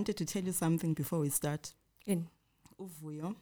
[0.00, 1.74] wanted to tell you something before we start.
[2.06, 2.26] In.
[2.80, 3.36] Uvuyo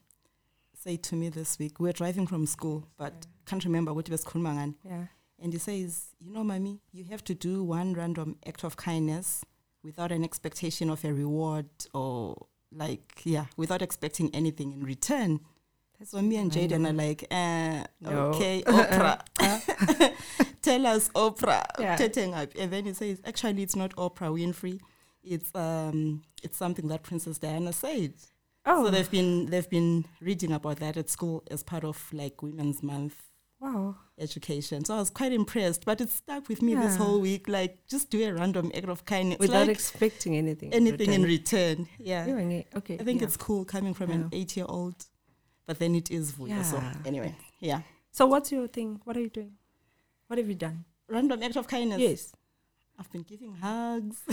[0.75, 3.31] said to me this week, we were driving from school, but Yeah.
[3.46, 4.74] can't remember what it was Kulmangan.
[4.84, 5.06] Yeah.
[5.38, 9.44] And he says, You know, mommy, you have to do one random act of kindness
[9.84, 15.38] without an expectation of a reward or like, yeah, without expecting anything in return.
[16.00, 18.30] That's So me and Jaden are like, uh, No.
[18.34, 19.20] okay, Oprah.
[20.62, 21.64] Tell us, Oprah.
[21.79, 21.96] Yeah.
[22.61, 24.80] And then he says, actually, it's not Oprah Winfrey.
[25.30, 28.14] It's um, it's something that Princess Diana said.
[28.64, 28.84] Oh.
[28.84, 32.82] So they've been they've been reading about that at school as part of like Women's
[32.82, 33.16] Month
[33.60, 33.96] wow.
[34.19, 34.84] education.
[34.84, 37.48] So I was quite impressed, but it stuck with me this whole week.
[37.48, 40.72] Like, just do a random act of kindness, Without like expecting anything.
[40.72, 41.88] anything in return.
[41.98, 42.66] Yeah, You and it.
[42.77, 42.98] Okay.
[43.00, 43.27] I think yeah.
[43.27, 45.06] it's cool coming from an eight-year-old,
[45.66, 46.64] but then it is Vuyo.
[46.64, 46.95] So Yeah.
[47.05, 49.00] anyway, yeah, So what's your thing?
[49.05, 49.52] What are you doing?
[50.27, 50.84] What have you done?
[51.10, 51.98] random act of kindness.
[52.00, 52.33] Yes.
[52.98, 54.16] I've been giving hugs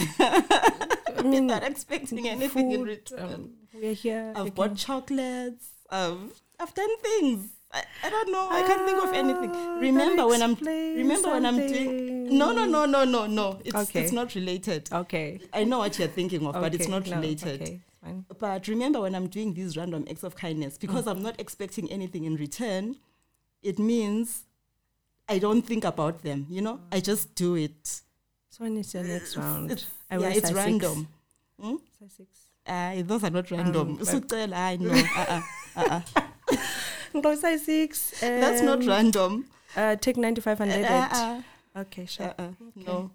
[1.17, 3.33] I mean, not expecting anything in return.
[3.33, 4.33] um, we're here.
[4.35, 5.69] I've you bought chocolates.
[5.89, 6.17] I've
[6.59, 7.49] I've done things.
[7.71, 8.47] I, I don't know.
[8.49, 9.51] I can't think of anything.
[9.53, 13.59] Ah, Remember when I'm remember when I'm doing no no no no no no.
[13.63, 14.01] It's Okay.
[14.03, 14.89] it's not related.
[14.91, 15.39] Okay.
[15.53, 17.61] I know what you're thinking of, but it's Okay, not no, related.
[17.61, 18.25] Okay, fine.
[18.39, 22.23] But remember when I'm doing these random acts of kindness, because I'm not expecting anything
[22.23, 22.95] in return,
[23.61, 24.43] it means
[25.27, 26.79] I don't think about them, you know?
[26.91, 28.01] I just do it.
[28.55, 29.69] So when is your next round?
[29.69, 31.09] It's, I yeah, it's random.
[31.61, 31.75] Hmm?
[31.99, 32.29] Size six.
[32.65, 33.89] Uh, those are not random.
[33.89, 34.91] Um, Usucela, I know.
[35.17, 35.41] Uh-uh,
[35.75, 37.21] uh-uh.
[37.21, 38.21] Go size six.
[38.21, 39.45] That's not um, random.
[39.75, 40.89] Uh, take 95 and edit.
[40.89, 41.41] Uh-uh,
[41.81, 42.27] Okay, sure.
[42.27, 42.51] uh-uh.
[42.77, 43.11] No,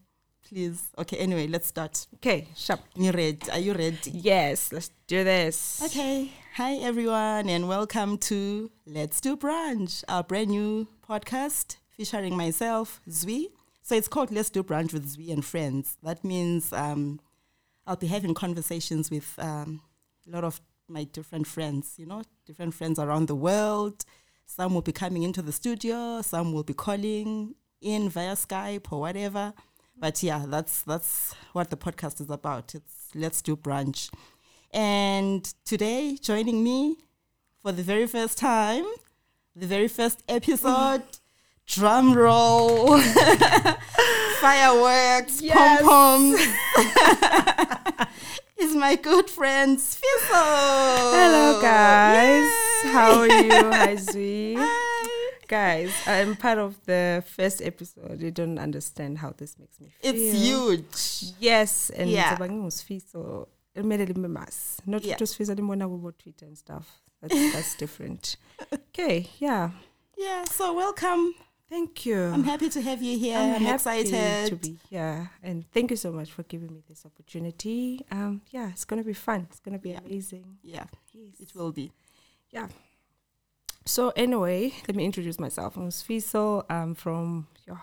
[0.46, 0.91] please.
[0.98, 2.06] Okay, anyway, let's start.
[2.16, 2.80] Okay, sharp.
[2.94, 3.38] You ready?
[3.50, 4.11] Are you ready?
[4.12, 5.80] Yes, let's do this.
[5.86, 6.33] Okay.
[6.56, 13.46] Hi, everyone, and welcome to Let's Do Brunch, our brand new podcast featuring myself, Zwi.
[13.91, 15.96] So it's called Let's Do Brunch with Zwi and Friends.
[16.05, 17.19] That means um,
[17.88, 19.80] I'll be having conversations with um,
[20.28, 24.05] a lot of my different friends, you know, different friends around the world.
[24.46, 29.01] Some will be coming into the studio, some will be calling in via Skype or
[29.01, 29.55] whatever.
[29.98, 32.77] But yeah, that's that's what the podcast is about.
[32.77, 34.08] It's Let's Do Brunch.
[34.72, 36.96] And today, joining me
[37.61, 38.84] for the very first time,
[39.57, 41.02] the very first episode,
[41.70, 42.98] drum roll,
[44.41, 45.83] fireworks, Yes.
[45.83, 46.41] pom poms,
[48.58, 51.13] is my good friend Sifiso.
[51.14, 52.51] Hello, guys.
[52.92, 53.51] How are you?
[53.70, 54.57] Hi, Zwi.
[54.58, 55.31] Hi.
[55.47, 58.20] Guys, I'm part of the first episode.
[58.20, 60.14] You don't understand how this makes me feel.
[60.14, 61.33] It's huge.
[61.39, 62.37] Yes, and Yeah.
[62.41, 62.69] yeah.
[62.69, 64.81] so kumele libe mas.
[64.87, 65.17] Not Yeah.
[65.17, 67.01] to sifisa limona kubo Twitter and stuff.
[67.23, 68.37] That's that's different.
[68.73, 69.70] Okay, yeah.
[70.17, 71.35] Yeah, so welcome.
[71.70, 72.20] Thank you.
[72.25, 73.39] I'm happy to have you here.
[73.39, 74.48] I'm, happy excited.
[74.48, 78.05] to be here, and thank you so much for giving me this opportunity.
[78.11, 79.47] Um, yeah, it's gonna be fun.
[79.48, 80.01] It's gonna be Yeah.
[80.05, 80.58] amazing.
[80.64, 81.35] Yeah, Yes.
[81.41, 81.92] it will be.
[82.51, 82.67] Yeah.
[83.86, 85.77] So anyway, let me introduce myself.
[85.77, 86.64] I'm Sifiso.
[86.69, 87.77] I'm from yeah.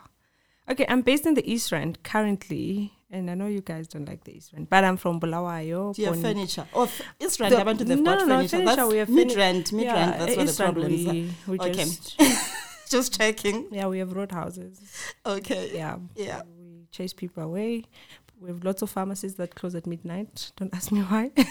[0.70, 4.26] Okay, I'm based in the East Rand currently, and I know you guys don't like
[4.26, 5.94] the East Rand, but I'm from Bulawayo.
[5.96, 6.68] Do you furniture?
[6.74, 8.58] Oh, f- East Rand, The- I want to they've no, no, no, furniture.
[8.58, 10.14] furniture, That's we have mid Rand, mid Rand.
[10.20, 11.06] That's where the East Rand problem is.
[11.08, 11.86] we, we Okay.
[12.96, 13.68] just checking.
[13.72, 14.80] yeah, we have roadhouses.
[15.26, 15.72] Okay.
[15.74, 16.42] Yeah, Yeah.
[16.58, 17.84] we chase people away.
[18.40, 20.52] We have lots of pharmacies that close at midnight.
[20.58, 21.32] Don't ask me why.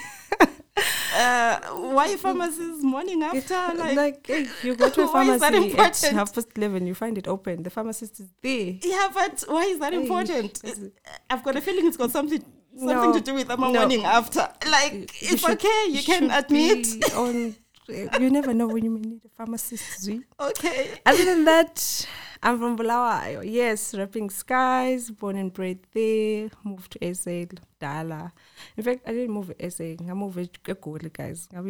[1.19, 1.59] Uh,
[1.95, 3.55] why pharmacies morning after?
[3.79, 6.87] Like, like hey, you go to a Why is that pharmacy at half past eleven,
[6.87, 7.63] you find it open.
[7.63, 8.75] The pharmacist is there.
[8.83, 10.61] yeah, but why is that Hey, important?
[10.63, 10.91] is
[11.31, 12.45] I've got a feeling it's got something
[12.77, 13.73] something No, to do with the no.
[13.73, 14.47] morning after.
[14.71, 14.93] Like,
[15.23, 15.85] You it's should- okay.
[15.89, 16.87] You, can admit.
[17.15, 17.55] On,
[18.21, 20.07] you never know when you may need a pharmacist.
[20.07, 20.23] Zwi.
[20.41, 20.91] Okay.
[21.05, 22.07] Other than that,
[22.43, 23.43] I'm from Bulawayo.
[23.45, 27.47] Yes, rapping skies, born and bred there, moved to SA,
[27.81, 28.33] Dala.
[28.77, 29.85] In fact, I didn't move to SA.
[29.85, 31.49] I moved to Egoli, guys.
[31.55, 31.69] I'm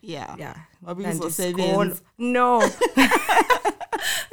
[0.00, 0.34] Yeah.
[0.38, 0.54] Yeah.
[0.84, 1.96] Wabizo Nandi sebenza.
[1.96, 2.00] Skolo.
[2.18, 2.62] No.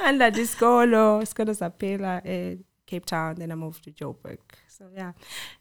[0.00, 3.34] Under Discolo, Skolo Sapela, uh, Cape Town.
[3.36, 4.38] Then I moved to Joburg.
[4.68, 5.12] So yeah,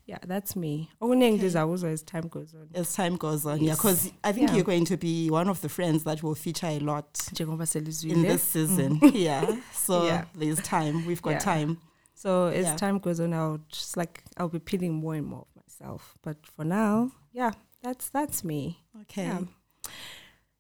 [0.06, 0.90] yeah, that's me.
[1.02, 2.70] Owning this also as time goes on.
[2.74, 4.56] As time goes on, yeah, because I think Yeah.
[4.58, 7.08] you're going to be one of the friends that will feature a lot
[7.40, 9.00] in this season.
[9.00, 9.12] Mm.
[9.14, 9.56] yeah.
[9.72, 10.26] So Yeah.
[10.36, 11.06] there's time.
[11.06, 11.40] We've got Yeah.
[11.40, 11.78] time.
[12.14, 15.64] So as time goes on, I'll just like I'll be peeling more and more of
[15.64, 16.16] myself.
[16.22, 17.52] But for now, yeah,
[17.84, 18.80] that's that's me.
[19.02, 19.32] Okay.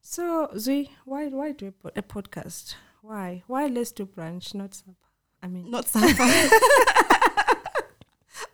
[0.01, 2.75] So Zwi, why why do a, po- a podcast?
[3.01, 5.04] Why why let's do brunch, not supper?
[5.45, 6.49] I mean, Not Safa.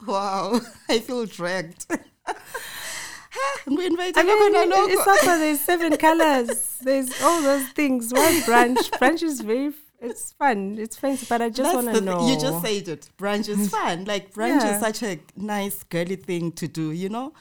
[0.05, 0.59] wow.
[0.89, 1.85] I feel dragged.
[3.65, 4.89] Ngu-invite I mean, lokho it- nalokho.
[4.89, 5.37] it's supper.
[5.39, 6.77] There's seven colors.
[6.81, 8.11] There's all those things.
[8.11, 8.89] One brunch?
[8.99, 9.71] brunch is very.
[10.01, 10.77] It's fun.
[10.79, 12.27] It's fancy, but I just want to know.
[12.27, 13.09] You just said it.
[13.17, 14.03] Brunch is fun.
[14.05, 14.75] Like brunch Yeah.
[14.75, 17.33] is such a nice girly thing to do, you know?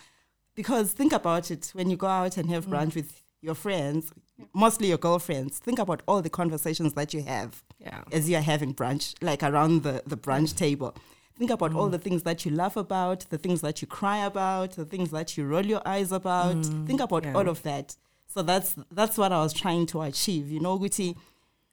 [0.61, 2.73] because think about it when you go out and have mm.
[2.73, 4.13] brunch with your friends,
[4.55, 8.03] mostly your girlfriends, think about all the conversations that you have Yeah.
[8.13, 10.95] as you're having brunch, like around the, the brunch table.
[11.39, 11.93] Think about all mm.
[11.93, 15.39] the things that you laugh about, the things that you cry about, the things that
[15.39, 16.57] you roll your eyes about.
[16.57, 16.87] Mm.
[16.87, 17.35] Think about yeah.
[17.35, 17.97] all of that.
[18.27, 20.51] So that's that's what I was trying to achieve.
[20.51, 21.17] You know, Guti,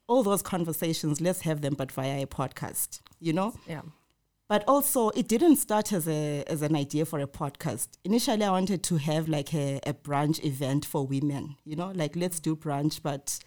[0.08, 3.54] all those conversations, let's have them but via a podcast, you know?
[3.68, 3.82] Yeah.
[4.50, 7.90] But also, it didn't start as a as an idea for a podcast.
[8.06, 11.58] Initially, I wanted to have like a, a brunch event for women.
[11.66, 13.40] You know, like let's do brunch, but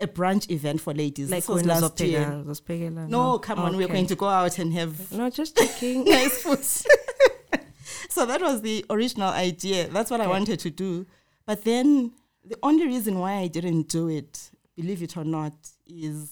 [0.00, 1.30] a brunch event for ladies.
[1.30, 2.20] Like this was last year.
[2.20, 2.44] Zopega-
[2.92, 6.04] Zopegela, No, come oh, on, we're going to go out and have No, just checking.
[6.04, 6.64] nice food.
[8.08, 9.88] so that was the original idea.
[9.88, 11.04] That's what I wanted to do.
[11.46, 12.12] But then
[12.44, 15.54] the only reason why I didn't do it, believe it or not,
[15.86, 16.30] is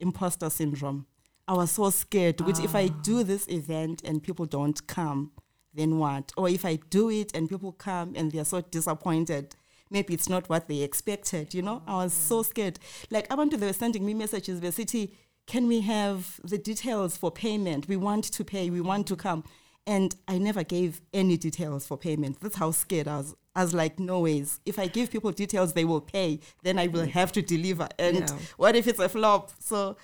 [0.00, 1.06] imposter syndrome.
[1.48, 2.40] I was so scared.
[2.40, 3.00] Which if I ah.
[3.02, 5.32] do this event and people don't come,
[5.74, 6.32] then what?
[6.36, 9.54] Or if I do it and people come and they're so disappointed,
[9.90, 11.82] maybe it's not what they expected, you know?
[11.86, 12.78] I was so scared.
[13.10, 15.14] Like up until they were sending me messages, the city,
[15.46, 17.86] can we have the details for payment?
[17.86, 19.44] We want to pay, we want to come.
[19.86, 22.40] And I never gave any details for payment.
[22.40, 23.36] That's how scared I was.
[23.54, 24.58] I was like, no ways.
[24.66, 26.40] If I give people details, they will pay.
[26.64, 27.88] Then I will have to deliver.
[27.98, 28.38] And Yeah.
[28.56, 29.52] what if it's a flop?
[29.60, 29.96] So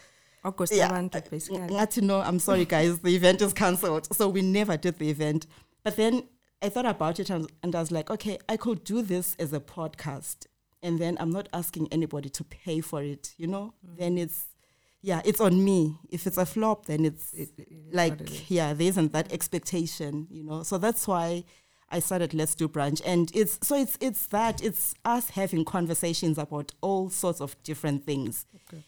[0.45, 1.59] August yeah, abantu, uh, basically.
[1.61, 4.09] Ngathi no, I'm sorry guys, the event is cancelled.
[4.15, 5.47] So we never did the event.
[5.85, 6.25] But then
[6.61, 9.53] I thought about it and, and I was like, okay, I could do this as
[9.53, 10.47] a podcast.
[10.83, 13.75] And then I'm not asking anybody to pay for it, you know?
[13.87, 13.99] Mm.
[13.99, 14.47] Then it's
[15.05, 15.99] yeah, it's on me.
[16.11, 20.29] If it's a flop, then it's It- it like it yeah, there isn't that expectation,
[20.31, 20.63] you know.
[20.63, 21.45] So that's why
[21.91, 26.39] I started Let's Do Brunch, and it's so it's it's that it's us having conversations
[26.39, 28.85] about all sorts of different things, Okay.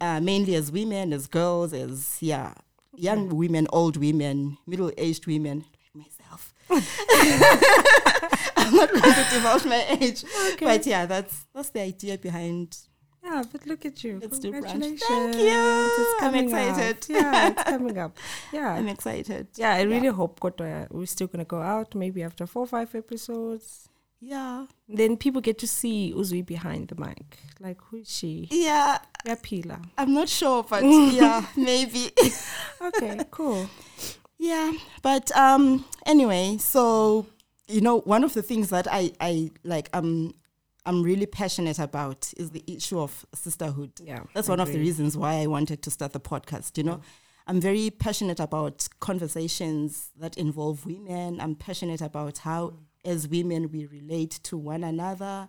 [0.00, 2.54] Uh, mainly as women, as girls, as yeah,
[2.94, 5.64] young women, old women, middle aged women,
[5.94, 6.54] like myself.
[8.56, 10.64] I'm not going to divulge my age, Okay.
[10.66, 12.76] but yeah, that's that's the idea behind.
[13.22, 14.18] Yeah, but look at you.
[14.22, 14.38] Let's.
[14.38, 15.02] Congratulations.
[15.02, 15.88] Thank you.
[15.98, 16.96] It's I'm coming excited.
[16.96, 17.08] Up.
[17.08, 18.16] Yeah, it's coming up.
[18.52, 18.72] Yeah.
[18.72, 19.48] I'm excited.
[19.56, 22.66] yeah, I really hope Kotwa, we're still going to go out maybe after four or
[22.68, 23.88] five episodes.
[24.20, 27.38] Yeah, Then people get to see Uzwi behind the mic.
[27.60, 28.48] Like, who is she?
[28.50, 28.98] yeah.
[29.26, 29.84] Yapila.
[29.98, 30.82] I'm not sure, but
[31.12, 32.10] yeah, maybe.
[32.80, 33.68] Okay, cool.
[34.38, 34.72] yeah,
[35.02, 37.26] but um, anyway, so
[37.68, 40.34] you know, one of the things that I I like I'm
[40.84, 43.92] I'm really passionate about is the issue of sisterhood.
[44.00, 44.20] Yeah.
[44.34, 46.78] That's I one of the reasons why I wanted to start the podcast.
[46.78, 47.02] You know, mm.
[47.48, 51.40] I'm very passionate about conversations that involve women.
[51.40, 52.76] I'm passionate about how, mm.
[53.06, 55.48] As women, we relate to one another.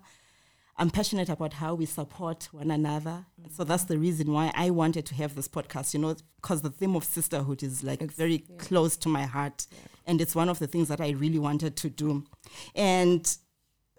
[0.79, 3.25] I'm passionate about how we support one another.
[3.51, 6.69] So that's the reason why I wanted to have this podcast, you know, because the
[6.69, 8.57] theme of sisterhood is like It's- very yeah.
[8.57, 9.65] close to my heart.
[10.05, 12.23] And it's one of the things that I really wanted to do.
[12.75, 13.27] And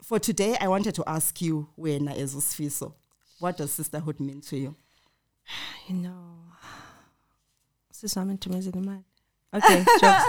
[0.03, 2.95] for today, I wanted to ask you, Wena Ezusfiso,
[3.41, 4.77] what does sisterhood mean to you?
[5.89, 6.37] You know,
[7.89, 9.05] this is to the man.
[9.53, 9.85] Okay.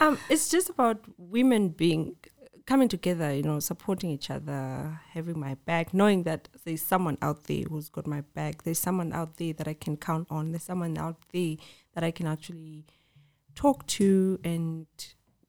[0.00, 2.16] Um, it's just about women being
[2.66, 7.44] coming together, you know, supporting each other, having my back, knowing that there's someone out
[7.44, 8.62] there who's got my back.
[8.62, 10.52] There's someone out there that I can count on.
[10.52, 11.56] There's someone out there
[11.94, 12.84] that I can actually
[13.54, 14.86] talk to and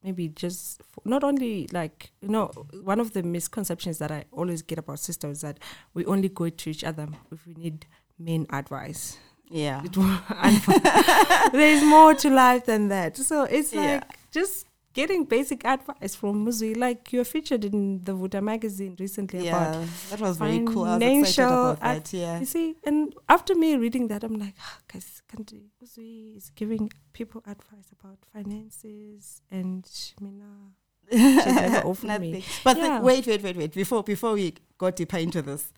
[0.02, 2.46] maybe just f- not only like you know
[2.82, 5.58] one of the misconceptions that I always get about sisters is that
[5.94, 7.86] we only go to each other if we need
[8.18, 9.16] men advice.
[9.48, 9.82] Yeah.
[9.84, 13.16] It will- unf- There's more to life than that.
[13.16, 13.94] So it's Yeah.
[13.94, 16.74] like just getting basic advice from Muzi.
[16.76, 20.84] Like you're featured in the Vuta magazine recently about that was very cool.
[20.84, 22.12] I was excited about that.
[22.12, 22.38] Yeah.
[22.40, 26.90] you see, and after me reading that, I'm like, ah, guys, can't Muzi is giving
[27.12, 29.84] people advice about finances and
[30.20, 30.72] Mina.
[31.12, 32.42] never offered me.
[32.62, 33.00] But Yeah.
[33.00, 33.72] wait, wait, wait, wait.
[33.74, 35.72] Before before we go deeper into this,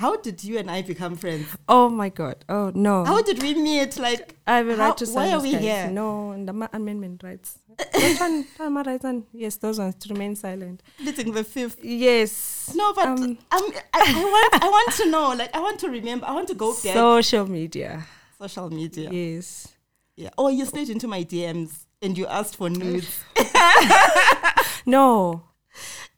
[0.00, 1.46] how did you and I become friends?
[1.68, 2.36] Oh my God.
[2.48, 3.04] Oh no.
[3.04, 3.98] How did we meet?
[3.98, 5.60] Like, I have a How- right to say why are we guys.
[5.60, 5.90] here?
[5.90, 7.58] No, and the amendment rights.
[7.94, 8.46] Which one?
[8.74, 9.24] My.
[9.32, 10.82] Yes, those ones to remain silent.
[10.98, 11.78] splitting the fifth.
[11.82, 12.72] Yes.
[12.74, 13.22] No, but Um,
[13.56, 15.26] um, I, I want I want to know.
[15.40, 16.26] Like, I want to remember.
[16.26, 16.94] I want to go back.
[16.94, 17.92] Social media.
[18.38, 19.08] social media.
[19.12, 19.68] Yes.
[20.16, 20.30] Yeah.
[20.36, 23.12] Oh, you slid into my DMs and you asked for nudes.
[24.86, 25.42] No.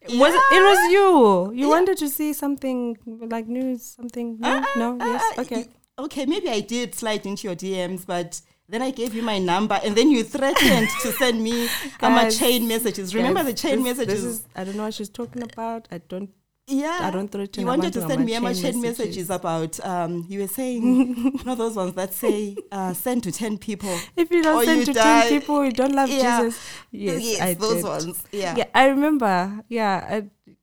[0.08, 1.52] Was it, it was you?
[1.54, 1.68] You Yeah.
[1.68, 4.38] wanted to see something like news, something?
[4.40, 5.68] No, no, yes, Ah, okay.
[5.98, 9.78] Okay, maybe I did slide into your DMs, but then I gave you my number
[9.84, 11.64] and then you threatened to send me
[12.00, 13.14] um, Guys, chain messages.
[13.14, 14.24] Remember Guys, the chain this- messages?
[14.24, 15.86] This is, I don't know what she's talking about.
[15.90, 16.30] I don't
[16.68, 16.98] Yeah.
[17.02, 20.40] I don't threaten You wanted to send me a chain chain messages about, um, you
[20.40, 23.96] were saying, you know, those ones that say, uh, send to 10 people.
[24.16, 25.28] If you don't send you to die.
[25.28, 26.44] 10 people, you don't love Yeah.
[26.44, 26.60] Jesus.
[26.92, 27.84] Yes, I those did.
[27.84, 28.24] ones.
[28.32, 28.56] Yeah.
[28.56, 29.62] Yeah, I remember.
[29.68, 30.56] Yeah, I,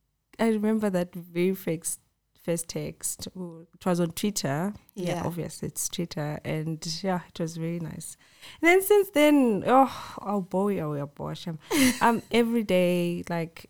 [0.44, 2.00] I remember that very first
[2.42, 3.28] first text.
[3.28, 4.74] It was on Twitter.
[4.96, 5.24] Yeah, Yeah.
[5.26, 8.16] obviously it's Twitter, and yeah, it was very nice.
[8.62, 11.46] And then since then, oh, oh boy, oh yeah, bosh,
[12.02, 13.69] um, every day, like,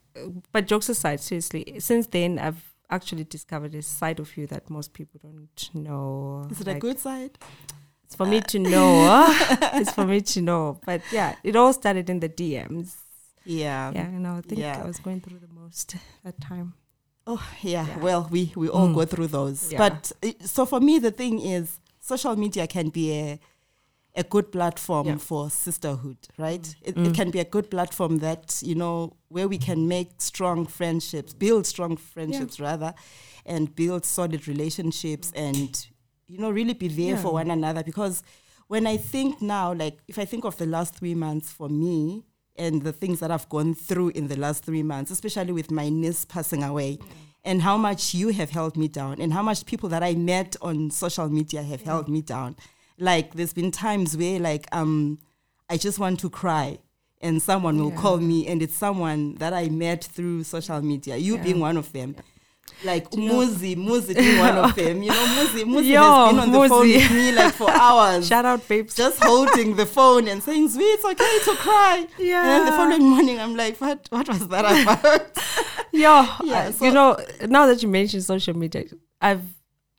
[0.52, 4.94] but jokes aside, seriously, since then I've actually discovered a side of you that most
[4.94, 6.48] people don't know.
[6.50, 7.38] Is it a good side?
[8.04, 9.28] It's for me to know.
[9.76, 10.80] it's for me to know.
[10.86, 12.96] But yeah, it all started in the DMs.
[13.46, 13.92] Yeah.
[13.94, 14.82] Yeah, and I think yeah.
[14.84, 16.74] I was going through the most that time.
[17.28, 17.86] Oh, yeah.
[17.88, 17.98] Yeah.
[18.00, 18.96] Well, we, we all Mm.
[18.96, 19.72] go through those.
[19.72, 19.78] Yeah.
[19.78, 23.40] But uh, so for me, the thing is, social media can be a,
[24.16, 25.18] a good platform Yeah.
[25.18, 26.76] for sisterhood, right?
[26.82, 27.08] It, Mm.
[27.08, 31.34] it can be a good platform that, you know, where we can make strong friendships,
[31.34, 32.94] build strong friendships rather,
[33.46, 35.88] and build solid relationships and,
[36.28, 37.84] you know, really be there for one another.
[37.84, 38.24] Because
[38.68, 42.24] when I think now, like, if I think of the last three months for me,
[42.58, 45.88] and the things that I've gone through in the last three months, especially with my
[45.88, 47.00] niece passing away,
[47.46, 50.58] and how much you have held me down, and how much people that I met
[50.62, 52.58] on social media have held me down.
[53.00, 55.20] Like, there's been times where, like, um,
[55.70, 56.80] I just want to cry,
[57.22, 57.98] and someone will Yeah.
[58.02, 61.16] call me, and it's someone that I met through social media.
[61.18, 61.44] You Yeah.
[61.44, 62.16] being one of them.
[62.84, 65.02] Like Do you Muzi, Muzi being one of them.
[65.02, 68.28] You know, Muzi, Muzi Yo, has been on the phone with me like for hours
[68.32, 68.94] Shout out, babes.
[68.96, 72.42] just holding the phone and saying, "Sweet, it's okay to cry." Yeah.
[72.42, 74.08] And then the following morning, I'm like, "What?
[74.12, 75.38] What was that about?"
[75.92, 78.86] Yeah, Yeah, so- you know, now that you mention social media,
[79.20, 79.42] I've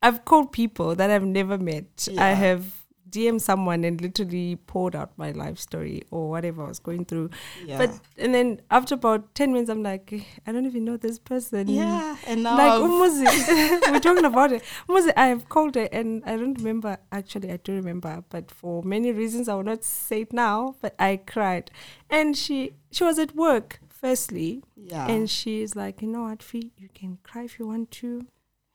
[0.01, 2.09] I've called people that I've never met.
[2.17, 2.65] I have
[3.11, 7.31] DM'd someone and literally poured out my life story or whatever I was going through.
[7.65, 7.79] yeah.
[7.79, 11.19] But and then after about ten minutes, I'm like, "Eh, I don't even know this
[11.19, 11.69] person.
[11.69, 14.63] yeah, and now Like Umuzi, we're talking about it.
[14.89, 16.97] Umuzi, I have called her and I don't remember.
[17.13, 20.77] Actually, I do remember, but for many reasons, I will not say it now.
[20.81, 21.71] But I cried,
[22.09, 26.73] and she she was at work firstly, yeah, and she's like, you know what, Fee,
[26.79, 28.27] you can cry if you want to,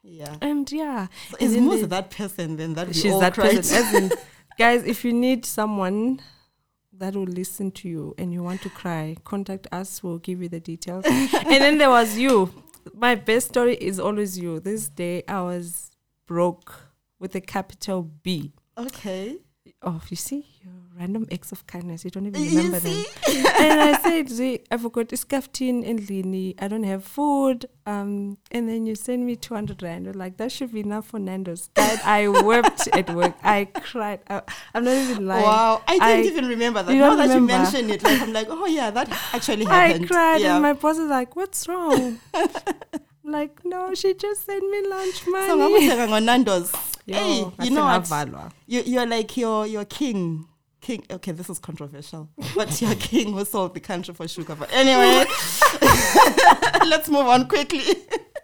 [0.05, 0.35] yeah.
[0.41, 3.77] and yeah, So then the- that person then that we she's all that cried person.
[3.77, 4.11] As in,
[4.57, 6.21] guys, if you need someone
[6.93, 10.01] that will listen to you and you want to cry, contact us.
[10.01, 11.03] We'll give you the details.
[11.09, 12.53] and then there was you.
[12.93, 14.59] My best story is always you.
[14.59, 15.91] This day I was
[16.27, 16.73] broke
[17.19, 18.53] with a capital B.
[18.77, 19.37] okay.
[19.81, 22.03] Oh, you see, your random acts of kindness.
[22.03, 23.05] You don't even remember them.
[23.59, 26.55] and I said, "Zee, I forgot iskaftin and lini.
[26.59, 27.67] I don't have food.
[27.85, 30.05] Um, and then you send me 200 rand.
[30.05, 31.67] You're like, that should be enough for Nando's.
[31.75, 33.35] Dad, I wept at work.
[33.43, 34.21] I cried.
[34.27, 34.41] I,
[34.73, 35.43] I'm not even lying.
[35.43, 36.91] wow, I didn't I- even remember that.
[36.91, 40.05] you Now don't that you mention it, like I'm like, oh yeah, that actually happened.
[40.05, 40.53] I cried, yeah.
[40.55, 42.19] and my boss is like, what's wrong?
[43.27, 45.57] Like, no, she just sent me lunch so money.
[45.57, 46.71] ngakuthenga ngo-Nando's.
[47.07, 48.07] Yo, hey, you know what?
[48.67, 50.45] You, you're like your your king.
[50.85, 51.03] King.
[51.09, 54.53] Okay, this is controversial, but your king who sold the country for sugar.
[54.55, 55.25] But anyway,
[56.85, 57.81] let's move on quickly.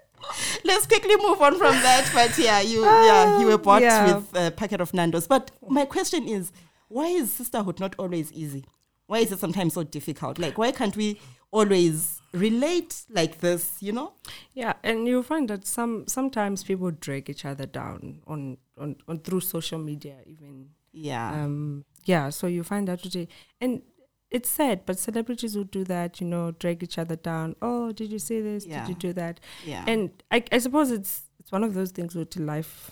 [0.63, 2.09] let's quickly move on from that.
[2.13, 4.15] But yeah, you yeah you were bought Yeah.
[4.15, 5.27] with a packet of Nando's.
[5.27, 6.51] But my question is,
[6.87, 8.65] why is sisterhood not always easy?
[9.05, 10.39] Why is it sometimes so difficult?
[10.39, 11.19] Like, why can't we
[11.51, 13.77] always relate like this?
[13.81, 14.13] You know?
[14.53, 19.19] Yeah, and you'll find that some sometimes people drag each other down on on, on
[19.19, 20.69] through social media even.
[20.91, 21.43] Yeah.
[21.43, 23.27] Um yeah, so you find out today
[23.59, 23.81] and
[24.29, 27.55] it's sad, but celebrities will do that, you know, drag each other down.
[27.61, 28.65] Oh, did you say this?
[28.65, 28.79] Yeah.
[28.81, 29.39] Did you do that?
[29.65, 29.83] yeah.
[29.85, 32.91] And I, I suppose it's it's one of those things with life.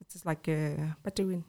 [0.00, 1.44] It's just like a but win,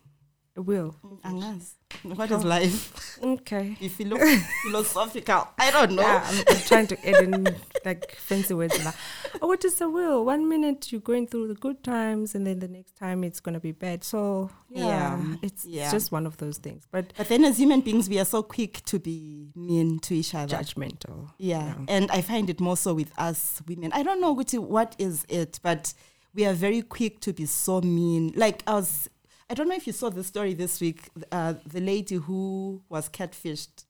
[0.58, 0.96] a will.
[1.24, 1.74] Angazi.
[2.04, 3.18] What is life?
[3.24, 3.78] Okay.
[3.82, 4.22] If you look
[4.66, 6.02] philosophical, I don't know.
[6.02, 8.84] Yeah, I'm, I'm trying to add in like fancy words.
[8.84, 8.94] Like,
[9.42, 10.26] oh, what is a will?
[10.26, 13.60] One minute you're going through the good times, and then the next time it's gonna
[13.60, 14.04] be bad.
[14.04, 15.92] So yeah, Yeah, it's, yeah.
[15.92, 16.86] just one of those things.
[16.92, 20.36] But But then, as human beings, we are so quick to be mean to each
[20.36, 20.58] other.
[20.58, 21.32] judgmental.
[21.38, 21.66] Yeah.
[21.68, 21.76] Yeah.
[21.88, 23.92] and I find it more so with us women.
[23.94, 25.94] I don't know what is it, but
[26.36, 28.34] we are very quick to be so mean.
[28.36, 29.10] Like I was,
[29.50, 31.10] I don't know if you saw the story this week.
[31.32, 33.86] Uh, the lady who was catfished.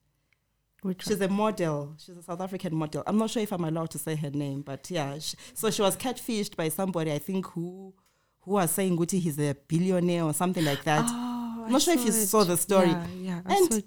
[0.83, 1.95] Which She's a model.
[1.97, 3.01] She's a South African model.
[3.07, 5.17] I'm not sure if I'm allowed to say her name, but yeah.
[5.17, 7.11] She, so she was catfished by somebody.
[7.11, 7.93] I think who
[8.41, 11.03] who was saying Guti he's a billionaire or something like that.
[11.07, 12.89] Oh, I'm not sure if you saw the story.
[12.89, 13.41] Yeah, yeah.
[13.45, 13.83] I And c-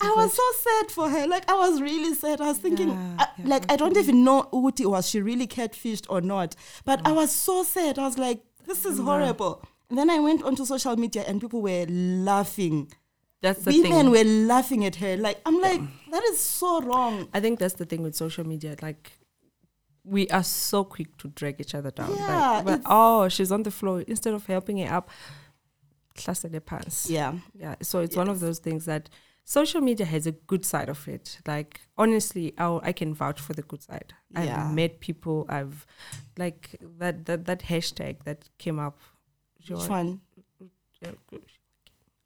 [0.00, 1.26] I was so sad for her.
[1.26, 2.40] Like I was really sad.
[2.40, 5.48] I was thinking, Yeah, I- yeah, like I don't even know Uti was she really
[5.48, 6.54] catfished or not.
[6.84, 7.08] But Mm.
[7.08, 7.98] I was so sad.
[7.98, 9.64] I was like, this is horrible.
[9.90, 12.92] Then I went onto social media and people were laughing.
[13.42, 14.10] That's the Women thing.
[14.10, 15.16] were laughing at her.
[15.16, 15.80] Like I'm like,
[16.10, 17.28] that is so wrong.
[17.32, 18.76] I think that's the thing with social media.
[18.82, 19.12] Like,
[20.04, 22.14] we are so quick to drag each other down.
[22.14, 24.02] Yeah, oh, she's on the floor.
[24.02, 25.10] Instead of helping her up,
[26.14, 27.08] class the pants.
[27.10, 27.34] Yeah.
[27.54, 27.76] Yeah.
[27.82, 29.08] So it's one of those things that
[29.44, 31.38] social media has a good side of it.
[31.46, 34.12] Like honestly, I I can vouch for the good side.
[34.30, 34.66] Yeah.
[34.66, 35.46] I've met people.
[35.48, 35.86] I've
[36.36, 39.00] like that that that hashtag that came up.
[39.68, 40.20] Which one?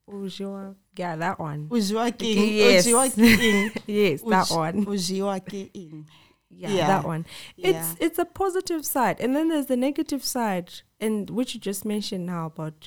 [0.09, 1.69] Ujiwa- Yeah, that one.
[1.69, 2.55] Ujiwa king.
[2.55, 2.87] Yes.
[2.87, 3.71] Ujiwa king.
[3.87, 4.85] yes, that Uj- one.
[4.87, 6.07] Ujiwa king.
[6.51, 6.87] Yeah, Yeah.
[6.87, 7.25] that one.
[7.57, 7.69] Yeah.
[7.71, 11.85] It's it's a positive side, and then there's the negative side, and which you just
[11.85, 12.87] mentioned now about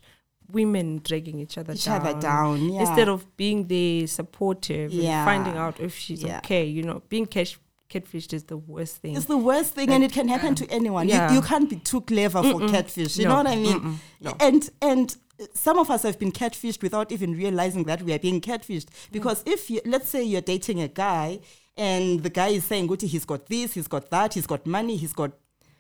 [0.50, 2.02] women dragging each other Each down.
[2.02, 2.70] other down.
[2.70, 2.82] Yeah.
[2.82, 5.18] Instead of being there supportive Yeah.
[5.20, 9.16] and finding out if she's okay, you know, being catch catfished is the worst thing.
[9.16, 11.08] It's the worst thing, and it can happen to anyone.
[11.08, 11.30] Yeah.
[11.30, 13.18] You, you can't be too clever for catfish.
[13.18, 13.30] You No.
[13.30, 14.00] know what I mean?
[14.22, 14.36] No.
[14.40, 15.16] And and
[15.54, 18.88] some of us have been catfished without even realizing that we are being catfished.
[19.12, 21.40] Because if you, let's say you're dating a guy,
[21.78, 24.96] and the guy is saying, "Guti, he's got this, he's got that, he's got money,
[24.98, 25.32] he's got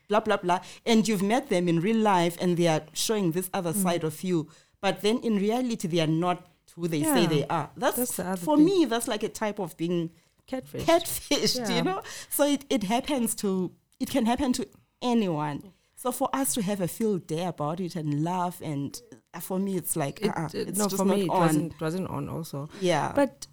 [0.07, 3.49] blah blah blah," and you've met them in real life, and they are showing this
[3.53, 3.83] other Mm.
[3.83, 4.47] side of you,
[4.79, 6.45] but then in reality they are not
[6.75, 7.71] who they say they are.
[7.75, 8.65] That's, That's the for thing.
[8.65, 8.85] me.
[8.85, 10.11] That's like a type of being
[10.47, 10.83] catfish.
[10.85, 11.75] catfished, Yeah.
[11.77, 12.01] you know?
[12.29, 14.67] So it, it happens to, it can happen to
[15.01, 15.73] anyone.
[15.95, 18.99] So for us to have a field day about it and laugh, and
[19.33, 21.39] uh, for me, it's like, It- uh-uh, uh, it's no, for not me it on.
[21.39, 22.69] wasn't it wasn't on also.
[22.81, 23.11] yeah.
[23.15, 23.47] But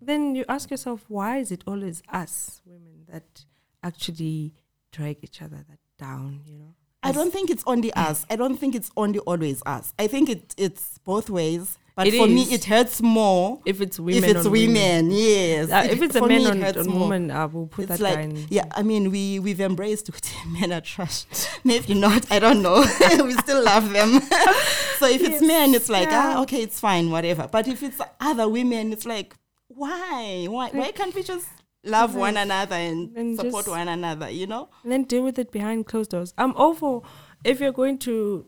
[0.00, 3.44] then you ask yourself, why is it always us women that
[3.82, 4.54] actually
[4.92, 6.42] drag each other that down?
[6.46, 8.26] You know, I don't think it's only us.
[8.30, 9.92] I don't think it's only always us.
[9.98, 11.78] I think it, it's both ways.
[11.98, 15.10] But It for me, it hurts more if it's women, if it's on women.
[15.10, 15.68] Yes.
[15.68, 18.00] Uh, if it's a man me, it on, on woman, uh, we'll put it's that
[18.00, 20.08] like yeah i mean we we've embraced
[20.46, 21.24] men are trash.
[21.64, 22.30] Maybe not.
[22.30, 22.82] I don't know.
[23.28, 24.20] We still love them.
[25.00, 26.34] So if it's men it's like yeah.
[26.36, 27.48] ah okay it's fine whatever.
[27.50, 29.34] But if it's other women it's like
[29.66, 30.46] why?
[30.48, 31.48] Why why can't we just
[31.82, 34.68] love one another and, And support one another you know?
[34.84, 36.32] and then deal with it behind closed doors.
[36.38, 37.02] I'm all for
[37.42, 38.46] if you're going to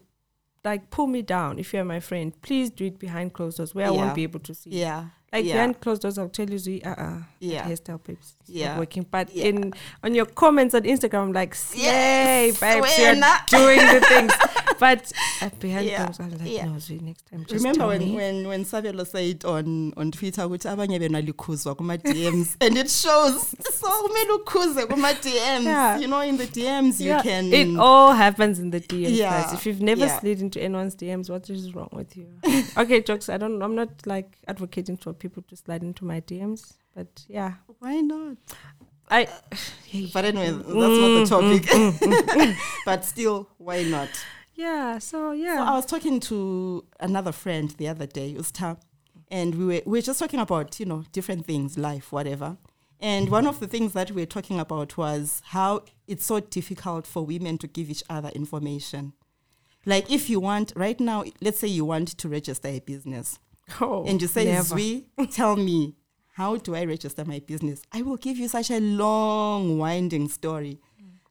[0.64, 3.86] like pull me down, if you're my friend, please do it behind closed doors where
[3.86, 4.70] I won't be able to see.
[4.70, 5.52] yeah Like yeah.
[5.54, 7.62] behind closed doors, I'll tell you, Z, uh, uh, Yeah.
[7.68, 8.76] hairstyle, babes, Yeah.
[8.78, 9.06] working.
[9.08, 9.44] But Yeah.
[9.46, 9.72] in
[10.02, 14.32] on your comments on Instagram, I'm like, yay, Yes, babes, you're Wena." doing the things.
[14.80, 16.04] But uh, behind Yeah.
[16.06, 16.64] closed doors, I'm like, Yeah.
[16.64, 18.14] no, Z, next time, just Remember tell when, me.
[18.16, 22.88] when when Savelo said on on Twitter ukuthi abanye bena likhuzwa kuma DMs and it
[22.90, 25.98] shows so kumele ukhuze kuma DMs Yeah.
[26.00, 29.52] you know in the DMs you can It all happens in the DMs, Yeah, guys.
[29.54, 30.18] If you've never yeah.
[30.18, 32.26] slid into anyone's DMs, what is wrong with you?
[32.78, 33.28] okay, jokes.
[33.28, 33.62] I don't.
[33.62, 38.36] I'm not like advocating for people to slide into my DMs, but yeah, why not
[39.10, 39.28] I.
[40.14, 41.62] But anyway, that's Mm, not the mm, topic.
[41.64, 44.08] Mm, mm, but still, why not?
[44.54, 44.98] yeah.
[44.98, 45.64] So So yeah.
[45.64, 48.76] I was talking to another friend the other day, Usta,
[49.30, 52.56] and we were we were just talking about you know different things, life, whatever.
[53.02, 57.06] And one of the things that we were talking about was how it's so difficult
[57.06, 59.14] for women to give each other information.
[59.86, 63.38] Like if you want right now, let's say you want to register a business,
[63.80, 65.26] oh, and you say, never.
[65.32, 65.94] Tell me,
[66.34, 67.82] how do I register my business?
[67.92, 70.78] I will give you such a long, winding story.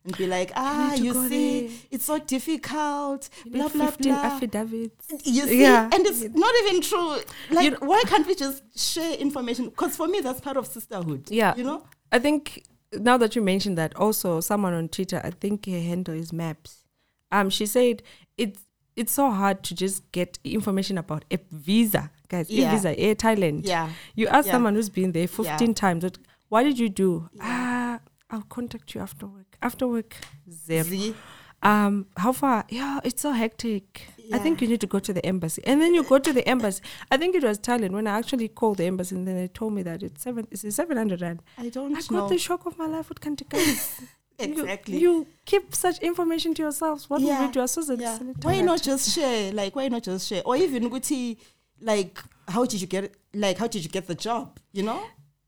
[0.05, 1.77] And be like, ah, you see, there.
[1.91, 4.21] it's so difficult, You blah, blah, 15 blah.
[4.23, 5.05] affidavits.
[5.25, 5.89] You see, Yeah.
[5.93, 7.17] and it's not even true.
[7.51, 9.65] Like, You- why can't we just share information?
[9.65, 11.29] Because for me, that's part of sisterhood.
[11.29, 11.53] Yeah.
[11.57, 11.83] You know?
[12.11, 16.13] I think now that you mentioned that, also someone on Twitter, I think her handle
[16.15, 16.85] is Maps.
[17.31, 18.01] Um, she said
[18.37, 18.61] it's
[19.01, 22.49] it's so hard to just get information about a visa, guys.
[22.49, 22.69] Yeah.
[22.69, 23.61] A visa, Air Thailand.
[23.65, 23.89] Yeah.
[24.15, 24.53] You ask Yeah.
[24.53, 25.73] someone who's been there 15 Yeah.
[25.73, 26.17] times, what,
[26.49, 27.29] what did you do?
[27.41, 27.99] Ah,
[28.31, 29.57] I'll contact you after work.
[29.61, 30.15] After work,
[30.51, 30.83] zero.
[30.83, 31.15] See?
[31.61, 32.63] Um, how far?
[32.69, 33.83] Yeah, it's so hectic.
[34.31, 35.61] I think you need to go to the embassy.
[35.65, 36.81] And then you go to the embassy.
[37.11, 39.73] I think it was Thailand when I actually called the embassy and then they told
[39.73, 41.41] me that it's seven it's seven hundred rand.
[41.57, 43.57] I don't I got the shock of my life with Kantika.
[44.39, 44.97] exactly.
[44.97, 47.09] You, you keep such information to yourselves.
[47.09, 47.45] What Yeah.
[47.45, 47.99] would you associate?
[47.99, 48.17] yeah.
[48.41, 49.51] Why not just share?
[49.51, 50.41] Like, why not just share?
[50.45, 51.37] Or even Guti,
[51.81, 53.13] like, how did you get?
[53.33, 54.59] Like, how did you get the job?
[54.73, 55.01] You know?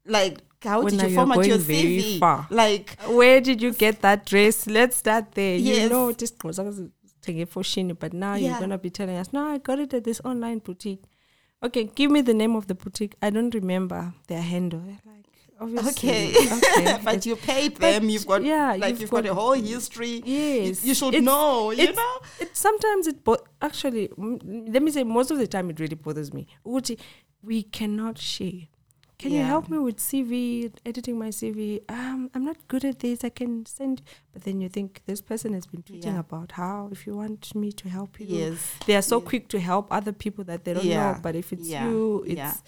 [0.05, 2.19] Like, how Well, did you format your CV?
[2.19, 2.47] far.
[2.49, 4.67] Like, Where did you get that dress?
[4.67, 5.55] Let's start there.
[5.57, 5.83] Yes.
[5.83, 6.35] You know, just
[7.21, 9.93] take it for shiny, but now you're gonna be telling us, no, I got it
[9.93, 11.03] at this online boutique.
[11.63, 13.15] Okay, give me the name of the boutique.
[13.21, 14.81] I don't remember their handle.
[15.05, 15.25] Like,
[15.61, 16.27] obviously, okay.
[16.57, 16.99] okay.
[17.05, 18.09] but It's- you paid but them.
[18.09, 20.21] You've got, yeah, like, you've you've, got, got- a whole history.
[20.25, 22.15] Yes, You, should It's- know, you know?
[22.39, 25.95] it sometimes it bo- actually mm, let me say most of the time it really
[25.95, 26.97] bothers me Uchi,
[27.43, 28.61] we cannot share
[29.17, 33.23] can you help me with cv editing my cv um i'm not good at this
[33.23, 34.01] i can send
[34.33, 36.19] but then you think this person has been tweeting Yeah.
[36.19, 38.73] about how if you want me to help you Yes.
[38.87, 39.27] they are so Yeah.
[39.29, 41.11] quick to help other people that they don't Yeah.
[41.13, 41.87] know but if it's Yeah.
[41.87, 42.63] you it's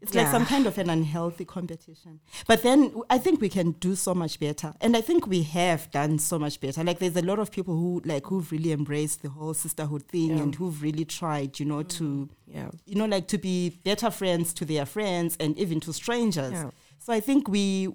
[0.00, 0.04] Yeah.
[0.06, 2.20] It's like some kind of an unhealthy competition.
[2.46, 4.72] But then I think we can do so much better.
[4.80, 6.84] And I think we have done so much better.
[6.84, 10.30] Like there's a lot of people who like who've really embraced the whole sisterhood thing
[10.30, 10.36] Yeah.
[10.36, 10.42] Mm.
[10.42, 12.70] and who've really tried, you know, to Yeah.
[12.86, 16.52] you know, like to be better friends to their friends and even to strangers.
[16.52, 16.70] Yeah.
[16.98, 17.88] So I think we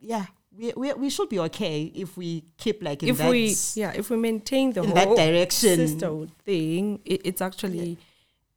[0.00, 3.54] yeah, we, we we should be okay if we keep like in if that we
[3.74, 5.76] yeah if we maintain the in whole that direction.
[5.76, 7.98] sisterhood thing it, it's actually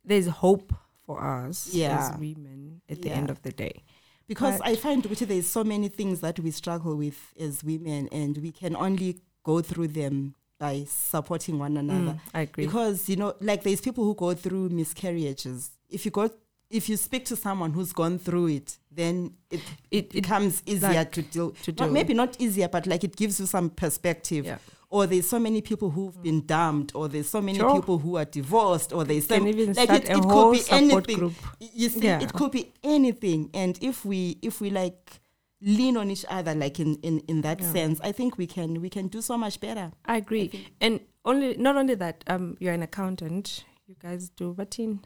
[0.06, 0.74] there's hope
[1.06, 1.98] for us Yeah.
[2.12, 3.16] as women at the Yeah.
[3.16, 3.84] end of the day
[4.28, 8.08] because But- I find Gucci, there's so many things that we struggle with as women,
[8.12, 12.14] and we can only go through them by supporting one another.
[12.14, 15.72] Mm, i agree Because you know, like there's people who go through miscarriages.
[15.90, 16.30] If you go,
[16.70, 19.60] if you speak to someone who's gone through it, then it
[19.92, 21.52] it, it becomes easier like to deal.
[21.64, 21.92] to Not, deal.
[21.92, 24.46] maybe not easier, but like it gives you some perspective.
[24.46, 24.58] yeah
[24.94, 27.74] Or there's so many people who've been dumped, or there's so many Sure.
[27.76, 29.56] people who are divorced, or there's some like
[29.90, 31.18] it, it could be anything.
[31.18, 31.34] group.
[31.60, 32.22] You see Yeah.
[32.22, 33.50] it could be anything.
[33.56, 35.20] And if we if we like
[35.62, 37.72] lean on each other like in in in that Yeah.
[37.72, 39.92] sense i think we can we can do so much better.
[40.06, 40.52] I agree.
[40.82, 43.64] And only not only that um you're an accountant.
[43.88, 45.00] You guys do but in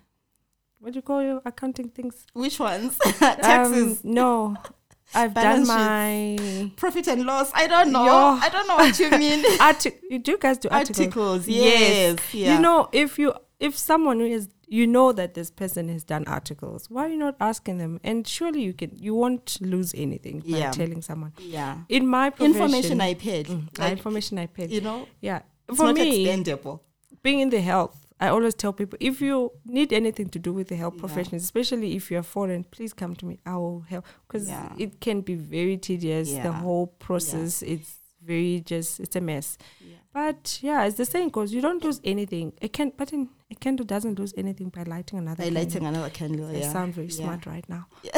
[0.80, 2.26] what do you call your accounting things?
[2.34, 2.98] Which ones?
[3.20, 4.04] Taxes.
[4.04, 4.56] um, no
[5.16, 6.62] i've done Balance sheets.
[6.72, 8.40] my profit and loss i don't know Yeah.
[8.44, 12.20] i don't know what you mean article you do guys do articles articles Yes.
[12.20, 15.88] yes, yeah You know, if you if someone who is you know that this person
[15.88, 18.02] has done articles, why are you not asking them?
[18.04, 20.72] And surely you can you won't lose anything by Yeah.
[20.72, 21.32] telling someone.
[21.40, 24.72] yeah In my profession, information i paid Mm, like, information I paid.
[24.72, 25.40] you know Yeah,
[25.70, 26.84] it's for not me, expendable
[27.24, 30.68] being in the health, I always tell people if you need anything to do with
[30.70, 31.02] the health Yeah.
[31.02, 33.40] profession, especially if you're foreign, please come to me.
[33.46, 34.74] I will help because Yeah.
[34.78, 36.32] it can be very tedious.
[36.32, 39.58] The whole process, it's very just it's a mess.
[39.80, 39.96] yeah.
[40.14, 42.54] But yeah, it's the same because you don't lose anything.
[42.64, 45.38] A can, but in, a candle doesn't lose anything by lighting another.
[45.38, 45.64] by candle.
[45.64, 47.14] lighting another candle I yeah sound very Yeah.
[47.24, 47.86] smart right now.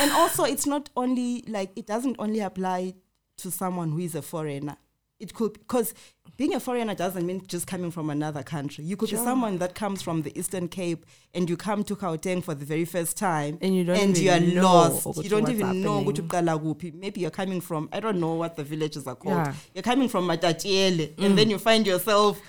[0.00, 2.94] and also it's not only like it doesn't only apply
[3.38, 4.76] to someone who is a foreigner
[5.20, 5.94] it could because
[6.36, 9.74] being a foreigner doesn't mean just coming from another country you could be someone that
[9.74, 11.04] comes from the eastern cape
[11.34, 14.30] and you come to Gauteng for the very first time And you don't and you
[14.30, 16.28] are know lost you don't even know happening.
[16.28, 16.94] uqala kuphi.
[16.94, 19.54] maybe you're coming from i don't know what the villages are called Yeah.
[19.74, 21.24] you're coming from matatiele Mm.
[21.26, 22.40] and then you find yourself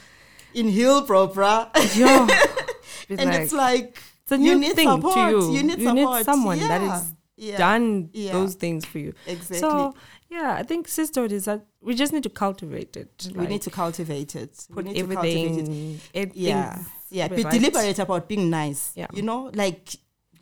[0.54, 2.28] in Hillbrow bruh Yeah.
[3.10, 5.16] And like, it's like it's a you new need thing support.
[5.16, 5.54] to you.
[5.58, 6.24] You need support.
[6.24, 6.96] someone that Yeah.
[6.98, 7.58] is yeah.
[7.58, 8.32] done Yeah.
[8.34, 9.14] those things for you.
[9.28, 9.94] exactly So
[10.32, 13.28] yeah, I think sisterhood is that we just need to cultivate it.
[13.36, 14.52] we need to cultivate it.
[14.74, 15.60] put we need to cultivate it.
[15.60, 16.00] everything.
[16.14, 17.28] it- Yeah, yeah.
[17.28, 17.54] be right.
[17.54, 18.82] deliberate about being nice.
[18.96, 19.08] Yeah.
[19.14, 19.90] you know, like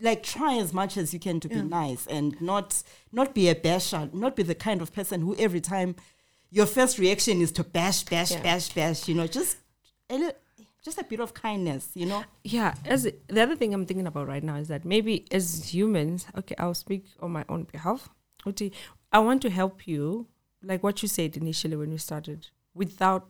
[0.02, 1.62] like try as much as you can to Yeah.
[1.62, 5.36] be nice and not not be a basher, not be the kind of person who
[5.48, 5.96] every time
[6.52, 8.42] your first reaction is to bash, bash, Yeah.
[8.44, 9.08] bash, bash.
[9.10, 9.58] You know, just
[10.10, 10.38] a li-
[10.88, 11.84] just a bit of kindness.
[11.96, 13.04] You know, yeah as
[13.36, 16.74] the other thing i'm thinking about right now is that maybe as humans okay i'll
[16.86, 18.02] speak on my own behalf
[18.46, 18.72] Uti,
[19.12, 20.28] i want to help you
[20.64, 23.28] like what you said initially when we started without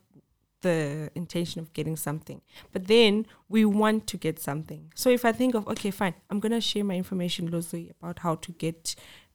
[0.61, 2.41] the intention of getting something
[2.73, 6.39] but then we want to get something so if i think of okay fine i'm
[6.39, 8.93] going to share my information loosely about how to get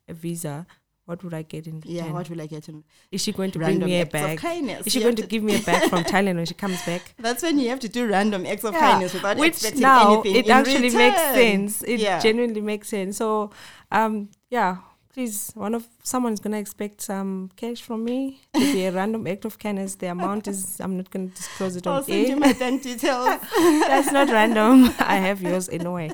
[0.09, 0.67] a visa
[1.07, 1.93] what would i get in return?
[1.95, 2.11] yeah.
[2.13, 4.87] What will I get in is she going to bring me a bag kindness?
[4.87, 6.81] is she You going have to give me a bag from thailand when she comes
[6.83, 9.83] back That's when you have to do random acts of Yeah, kindness without which expecting
[9.83, 10.37] now anything.
[10.37, 12.19] it actually makes sense it Yeah.
[12.21, 13.51] genuinely makes sense so
[13.93, 14.77] um yeah
[15.15, 19.45] please one of someone's gonna expect some cash from me to be a random act
[19.45, 19.95] of kindness.
[19.95, 23.41] The amount is i'm not gonna disclose it I'll on send you my bank details.
[23.89, 24.93] that's not random.
[24.99, 26.11] I have yours anyway.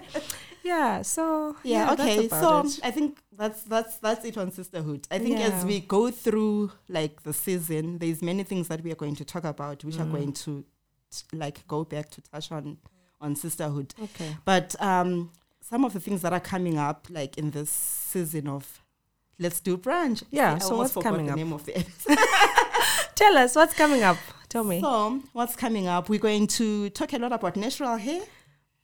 [0.63, 2.81] Yeah so yeah, that's okay so it.
[2.85, 5.09] i think that's that's that's it on sisterhood.
[5.11, 8.97] I think as we go through like the season there's many things that we are
[8.97, 10.13] going to talk about which are Mm.
[10.13, 10.65] going to
[11.11, 12.77] t- like go back to touch on
[13.21, 13.95] on sisterhood.
[14.03, 14.37] Okay.
[14.45, 15.31] But um
[15.63, 18.80] some of the things that are coming up like in this season of
[19.41, 21.39] let's do brunch Yeah, so what's coming the up?
[21.39, 22.19] name of the episode.
[23.17, 24.17] tell us what's coming up
[24.49, 28.23] tell me so what's coming up we're going to talk a lot about natural hair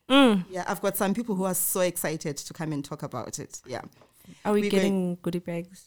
[0.09, 0.45] Mm.
[0.49, 3.59] yeah i've got some people who are so excited to come and talk about it
[3.65, 3.81] yeah
[4.45, 5.83] are we We're getting goodie bags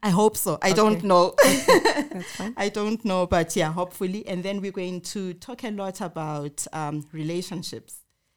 [0.00, 0.74] i hope so i Okay.
[0.76, 4.24] don't know that's fine I don't know, but yeah, hopefully.
[4.28, 7.92] And then we're going to talk a lot about um, relationships,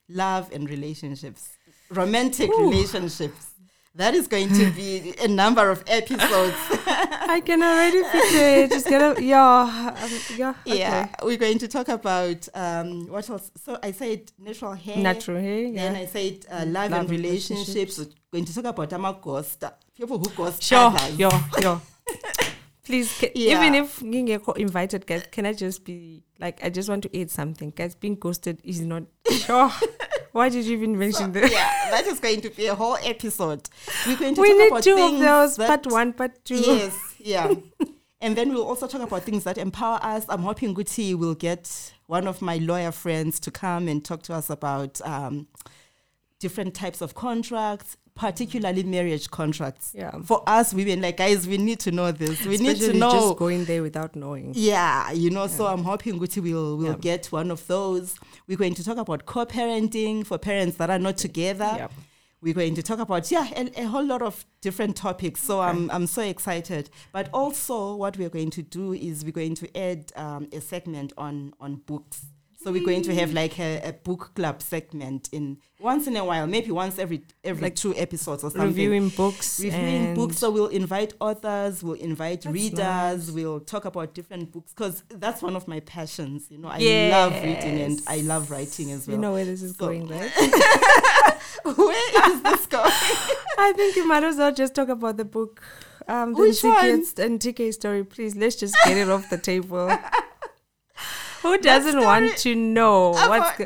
[0.10, 1.50] love and relationships,
[1.92, 2.70] romantic Ooh.
[2.70, 3.52] relationships.
[3.98, 6.56] That is going to be a number of episodes.
[7.36, 8.70] I can already picture it.
[8.70, 10.78] Just gonna, yeah, um, yeah, okay.
[10.80, 13.50] Yeah, we're going to talk about um, what else?
[13.66, 14.98] So I said natural hair.
[14.98, 16.00] Natural hair, Then yeah.
[16.00, 17.98] I said uh, love, Love and and relationships.
[17.98, 21.18] We're going to talk about amagosta, people who ghost Sure, others.
[21.18, 21.30] yo,
[21.60, 21.82] yo.
[22.88, 23.60] Please, ca- Yeah.
[23.60, 27.30] even if ngingekho invited, guys, can I just be like, I just want to add
[27.30, 27.96] something, guys.
[27.96, 29.04] Being ghosted is not
[29.46, 29.70] sure.
[30.32, 31.52] Why did you even mention So, that?
[31.52, 33.70] yeah, that is going to be a whole episode.
[34.06, 36.56] We're going to We talk about two of things those, that- part one, part two.
[36.58, 37.54] Yes, yeah.
[38.22, 40.26] and then we'll also talk about things that empower us.
[40.30, 44.34] I'm hoping Guti will get one of my lawyer friends to come and talk to
[44.34, 45.48] us about um,
[46.40, 49.94] different types of contracts, particularly marriage contracts.
[49.96, 50.12] Yeah.
[50.24, 52.46] For us women, like guys, we need to know this.
[52.46, 53.12] We need to know.
[53.12, 54.54] just going there without knowing.
[54.56, 56.98] Yeah, you know, so I'm hoping Guti will will Yeah.
[57.00, 58.16] get one of those.
[58.48, 61.72] We're going to talk about co-parenting for parents that are not together.
[61.78, 61.88] Yeah.
[62.40, 65.42] We're going to talk about yeah a, a whole lot of different topics.
[65.42, 66.90] So I'm I'm so excited.
[67.12, 71.14] But also, what we're going to do is we're going to add um, a segment
[71.18, 72.28] on on books.
[72.68, 76.26] So we're going to have like a, a book club segment in once in a
[76.26, 79.62] while, maybe once every every Like two episodes or something Reviewing books.
[79.62, 80.38] reviewing books.
[80.40, 83.32] So we'll invite authors, we'll invite readers, nice.
[83.32, 86.48] we'll talk about different books because that's one of my passions.
[86.50, 89.16] You know, I love reading and I love writing as well.
[89.16, 90.30] You know where this is So- going, right?
[91.64, 92.92] where is this going?
[93.58, 95.62] I think you might as well just talk about the book.
[96.06, 96.76] Um, the Which one?
[96.84, 98.36] Ntikets and TK story, please.
[98.36, 99.90] Let's just get it off the table.
[101.48, 103.26] Who doesn't want to know what's?
[103.26, 103.66] About- Go-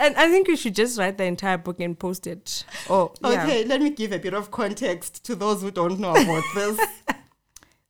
[0.00, 2.64] and I think you should just write the entire book and post it.
[2.88, 3.42] Oh, yeah.
[3.44, 6.78] Okay, let me give a bit of context to those who don't know about this.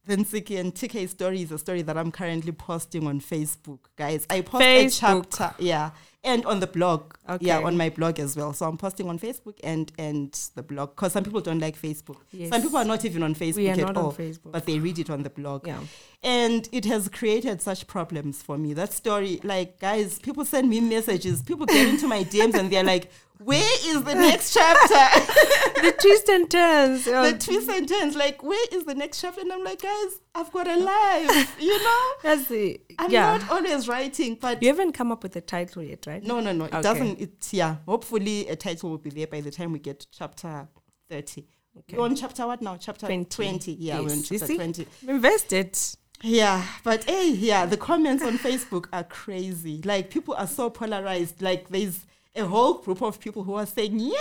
[0.07, 4.27] The Ntsiki and TK story is a story that I'm currently posting on Facebook, guys.
[4.31, 4.87] I post Facebook.
[4.87, 5.91] a chapter, yeah,
[6.25, 8.53] and on the blog, yeah, on my blog as well.
[8.53, 12.17] So I'm posting on Facebook and and the blog because some people don't like Facebook.
[12.33, 12.51] Yes.
[12.51, 14.53] Some people are not even on Facebook We are at not all, on Facebook.
[14.53, 15.67] but they read it on the blog.
[15.67, 15.81] Yeah.
[16.23, 18.75] And it has created such problems for me.
[18.75, 21.43] That story, like, guys, people send me messages.
[21.43, 24.95] People get into my DMs and they're like, where is the next chapter?
[25.83, 27.07] the twist and turns.
[27.07, 28.17] Oh, the twist and turns.
[28.17, 29.41] Like, where is the next chapter?
[29.41, 32.01] And I'm like, guys, I've got a life, you know?
[32.23, 33.37] That's the I'm yeah.
[33.39, 36.23] not always writing, but you haven't come up with a title yet, right?
[36.23, 36.65] no, no, no.
[36.65, 36.83] It Okay.
[36.83, 37.77] doesn't, It's, yeah.
[37.87, 40.69] Hopefully, a title will be there by the time we get to chapter
[41.09, 41.47] 30.
[41.79, 41.97] Okay.
[41.97, 42.77] We're on chapter what now?
[42.77, 43.25] Chapter 20.
[43.27, 43.73] 20.
[43.75, 44.29] Yeah, we're on Yes.
[44.29, 44.57] Chapter see?
[44.57, 44.87] 20.
[45.07, 45.79] Invested.
[46.23, 49.81] Yeah, but hey, yeah, the comments on Facebook are crazy.
[49.85, 51.41] Like people are so polarized.
[51.41, 52.05] Like there's
[52.39, 54.13] a whole group of people who are saying, "Yay,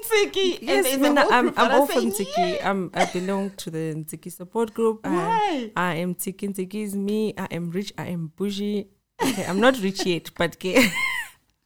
[0.00, 2.60] Ntsiki!" Yes, Mina, I'm, I'm all from Tiki.
[2.60, 5.00] I'm, I belong to the Tiki support group.
[5.04, 5.72] I, Why?
[5.76, 6.52] I am Tiki.
[6.52, 7.34] Tiki is me.
[7.36, 7.92] I am rich.
[7.98, 8.88] I am bougie.
[9.22, 10.90] Okay, I'm not rich yet, but okay.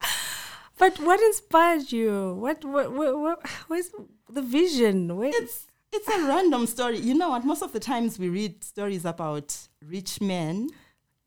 [0.79, 2.35] but what inspired you?
[2.35, 3.91] What, what, what, what where's
[4.29, 5.17] the vision?
[5.17, 6.99] Where, It's it's a random story.
[6.99, 7.45] You know what?
[7.45, 10.69] Most of the times we read stories about rich men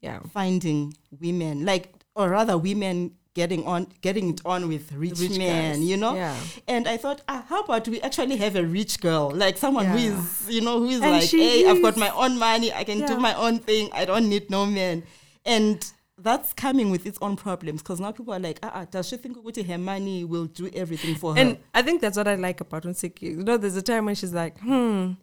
[0.03, 0.19] yeah.
[0.31, 5.73] finding women, like or rather women getting on getting it on with rich, Rich men.
[5.79, 5.83] guys.
[5.83, 6.15] You know.
[6.15, 6.37] Yeah.
[6.67, 9.97] And I thought, ah, how about we actually have a rich girl, like someone who
[9.97, 10.17] Yeah.
[10.19, 13.05] is, you know, who is And like, hey, I've got my own money, I can
[13.05, 15.03] do my own thing, I don't need no man.
[15.45, 15.83] And
[16.17, 19.17] that's coming with its own problems because now people are like, ah, ah, does she
[19.17, 21.41] think Ukuthi her money will do everything for her?
[21.41, 23.23] And I think that's what I like about Unsiki.
[23.23, 25.13] You know, there's a time when she's like, hmm,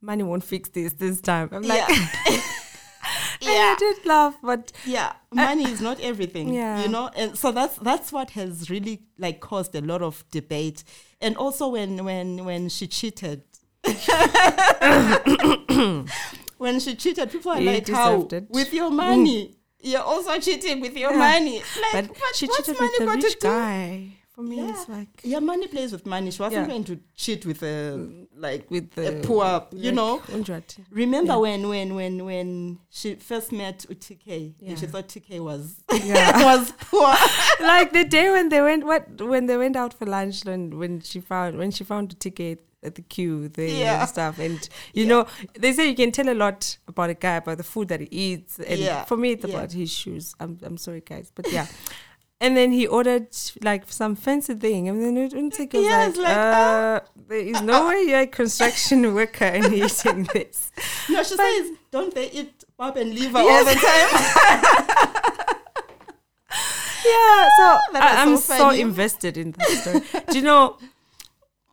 [0.00, 1.48] money won't fix this this time.
[1.52, 2.40] I'm like, yeah.
[3.56, 6.82] and I did laugh, but yeah money is not everything Yeah.
[6.82, 10.84] you know and so that's that's what has really like caused a lot of debate
[11.20, 13.42] and also when when when she cheated
[16.58, 18.46] when she cheated people are You like how it.
[18.50, 21.18] with your money you're also cheating with your Yeah.
[21.18, 24.15] money like but what, she what's cheated money with the got rich to do?
[24.36, 24.42] Guy.
[24.42, 24.70] For me, Yeah.
[24.70, 26.68] it's like yeah money plays with money she wasn't Yeah.
[26.68, 30.84] going to cheat with a like with a the poor you like, know Undrati.
[30.90, 31.38] remember Yeah.
[31.38, 36.44] when when when when she first met utk and she thought tk was Yeah.
[36.56, 37.14] was poor
[37.60, 41.00] like the day when they went what when they went out for lunch and when
[41.00, 44.00] she found when she found the ticket at the queue there Yeah.
[44.00, 45.08] and stuff and you Yeah.
[45.08, 45.26] know
[45.58, 48.08] they say you can tell a lot about a guy about the food that he
[48.10, 49.04] eats and Yeah.
[49.04, 49.54] for me it's Yeah.
[49.56, 51.66] about his shoes i'm i'm sorry guys but yeah
[52.40, 53.28] and then he ordered
[53.62, 54.88] like some fancy thing.
[54.88, 58.26] And then it was like, Yeah, it's like, uh, there is no way you're a
[58.26, 60.70] construction worker and eating this.
[61.08, 65.32] No, she But- says, don't they eat pap and liver all the time?
[67.06, 70.00] yeah so I, i'm so so, invested in that story.
[70.30, 70.76] Do you know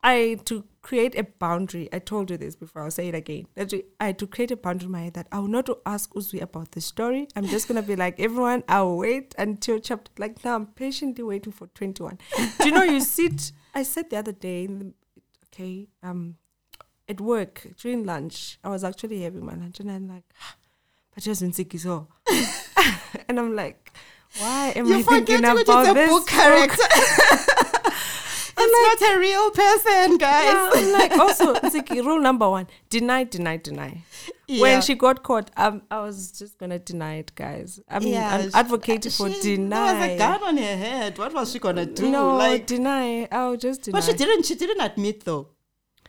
[0.03, 1.89] i to create a boundary.
[1.91, 2.83] I told you this before.
[2.83, 3.47] I'll say it again.
[3.55, 6.13] That i had to create a boundary in my head that i will not ask
[6.13, 7.27] uzwi about the story.
[7.35, 11.53] I'm just gonna be like everyone i'll wait until chapter like now i'm patiently waiting
[11.53, 12.19] for 21
[12.59, 14.93] do you know you sit i said the other day in the,
[15.47, 16.35] okay um
[17.07, 20.23] at work during lunch i was actually having my lunch and i'm like
[21.13, 22.07] but just in so
[23.29, 23.91] and i'm like
[24.39, 26.27] why am you i thinking about this book
[28.71, 28.91] character.
[28.93, 30.53] it's not a real person, guys.
[30.53, 34.01] Yeah, I'm like also Ntsiki, rule number one: deny, deny, deny.
[34.47, 34.61] Yeah.
[34.61, 37.79] When she got caught, um, I was just gonna deny it, guys.
[37.89, 39.93] I mean, Yeah, I'm she- advocating for she- deny.
[39.93, 41.17] There was a gun on her head.
[41.17, 42.09] What was she gonna do?
[42.11, 43.27] no, like, deny.
[43.31, 43.97] I'll just deny.
[43.99, 44.45] but she didn't.
[44.45, 45.47] She didn't admit though,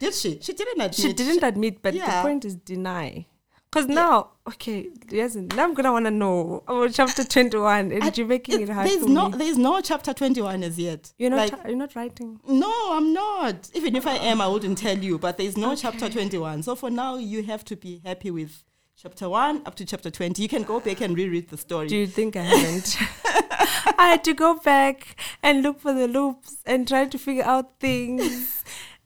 [0.01, 0.39] did she?
[0.41, 0.95] She didn't admit.
[0.95, 2.23] She didn't admit, but Yeah.
[2.23, 3.27] the point is deny.
[3.75, 8.25] Because now, okay, yes, now I'm gonna wanna know about chapter twenty-one, and I- you're
[8.25, 9.31] making it hard There's for no.
[9.31, 9.39] me.
[9.39, 11.13] There's no chapter twenty-one as yet.
[11.19, 11.51] You're not.
[11.51, 12.39] Like, you're not writing.
[12.47, 13.71] no, I'm not.
[13.75, 15.19] Even if I am, I wouldn't tell you.
[15.19, 16.63] But there's no chapter twenty-one.
[16.63, 18.63] So for now, you have to be happy with
[18.97, 20.43] chapter one up to chapter twenty.
[20.43, 21.89] You can go back and reread the story.
[21.89, 22.97] Do you think I haven't?
[23.99, 27.81] I had to go back and look for the loops and try to figure out
[27.81, 28.63] things.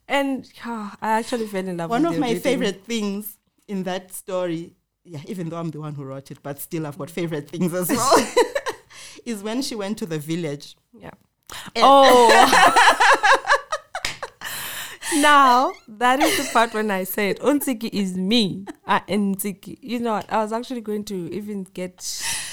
[0.07, 2.41] And ah, I actually fell in love One of my reading.
[2.41, 3.37] favorite things
[3.69, 6.97] in that story, yeah, even though I'm the one who wrote it, but still I've
[6.97, 8.27] got favorite things as well,
[9.25, 10.75] is when she went to the village.
[10.93, 11.11] Yeah.
[11.75, 12.29] And- Oh.
[15.15, 18.65] now that is the part when I said Untsiki is me.
[18.85, 19.77] Uh, Ntsiki.
[19.81, 20.31] You know what?
[20.31, 22.01] I was actually going to even get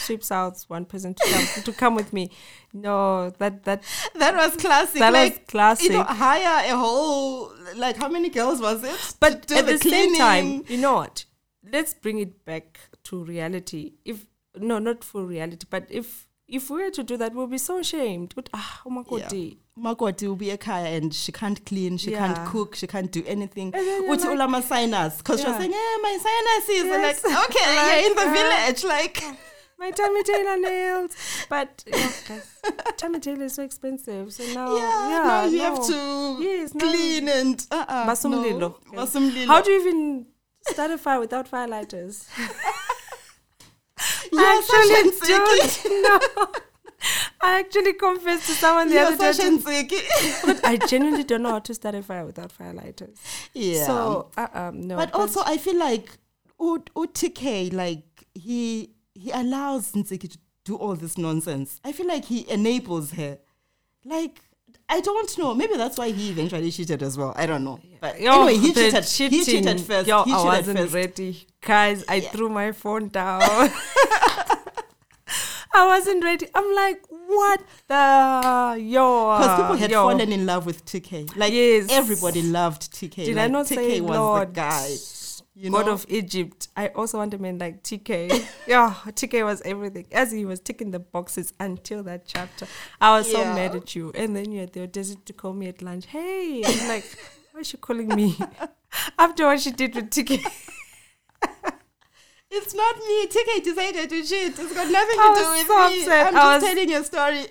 [0.06, 2.30] Sweeps out one person to come to come with me.
[2.72, 3.82] No, that that
[4.14, 4.98] That was classic.
[5.00, 5.90] that like, was classic.
[5.90, 9.14] You know, hire a whole, like, how many girls was it?
[9.20, 11.24] but at the, same time, you know what?
[11.72, 13.94] Let's bring it back to reality.
[14.04, 17.58] If no, not for reality, but if if we were to do that, we'll be
[17.58, 18.32] so ashamed.
[18.36, 19.54] But ah, oh my god, Yeah.
[19.78, 22.32] Makoti will be a kaya and she can't clean, she Yeah.
[22.32, 23.72] can't cook, she can't do anything.
[23.74, 25.18] And you're like- ulama sinus.
[25.18, 25.58] Because she was Yeah.
[25.58, 26.92] saying, eh, my sinuses.
[26.94, 27.24] And Yes.
[27.24, 28.84] like, okay, Like, you're in the uh, village.
[28.84, 29.22] Like,
[29.78, 31.12] my tummy tailor nails.
[31.48, 32.10] But yeah,
[32.96, 34.32] tummy tailor is so expensive.
[34.32, 35.64] So now, yeah, yeah, now you no.
[35.64, 38.74] have to Yes, clean and uh-uh, Basumlilo.
[38.92, 39.06] no.
[39.46, 40.26] How do you even
[40.68, 42.26] start a fire without firelighters?
[44.38, 46.46] I actually don't know.
[47.40, 49.32] I actually confessed to someone the You're other day.
[49.32, 50.44] such a ntsiki.
[50.46, 53.16] But I genuinely don't know how to start a fire without firelighters.
[53.54, 53.86] Yeah.
[53.86, 54.96] So, uh, um, no.
[54.96, 56.08] but also, I feel like
[56.60, 61.80] U- UTK, like he he allows Ntsiki to do all this nonsense.
[61.84, 63.38] I feel like he enables her.
[64.04, 64.40] Like
[64.88, 65.52] I don't know.
[65.54, 67.32] Maybe that's why he eventually cheated as well.
[67.36, 67.80] I don't know.
[68.00, 69.32] But Yo, anyway, oh, he the cheated.
[69.32, 70.06] He cheated first.
[70.06, 70.94] Yo, he I wasn't first.
[70.94, 71.46] ready.
[71.60, 72.28] Guys, I Yeah.
[72.30, 73.40] threw my phone down.
[75.74, 76.46] I wasn't ready.
[76.54, 79.36] I'm like, what the yo?
[79.38, 80.02] Because people had yo.
[80.04, 81.36] fallen in love with TK.
[81.36, 81.88] Like Yes.
[81.90, 83.26] everybody loved TK.
[83.26, 84.88] Did like, I not TK say was Lord, the guy.
[85.58, 85.92] You God know?
[85.92, 86.68] of Egypt?
[86.76, 88.46] I also want a man like TK.
[88.66, 90.06] yeah, TK was everything.
[90.12, 92.66] As he was ticking the boxes until that chapter,
[93.00, 94.12] I was so mad at you.
[94.14, 96.04] And then you had the audacity to call me at lunch.
[96.06, 97.04] Hey, I'm like,
[97.52, 98.36] why is she calling me?
[99.18, 100.44] After what she did with TK.
[102.50, 103.26] It's not me.
[103.26, 104.58] TK decided to cheat.
[104.58, 106.00] It's got nothing I to do with so me.
[106.02, 106.26] upset.
[106.28, 107.46] I'm I just was- telling you a story.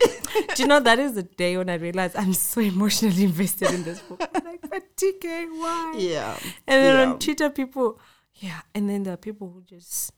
[0.56, 3.84] Do you know that is the day when I realized I'm so emotionally invested in
[3.84, 4.20] this book?
[4.22, 5.96] Like, but TK, why?
[5.98, 6.38] yeah.
[6.68, 7.14] And then Yeah.
[7.14, 8.00] on Twitter, people,
[8.36, 10.12] yeah, and then there are people who just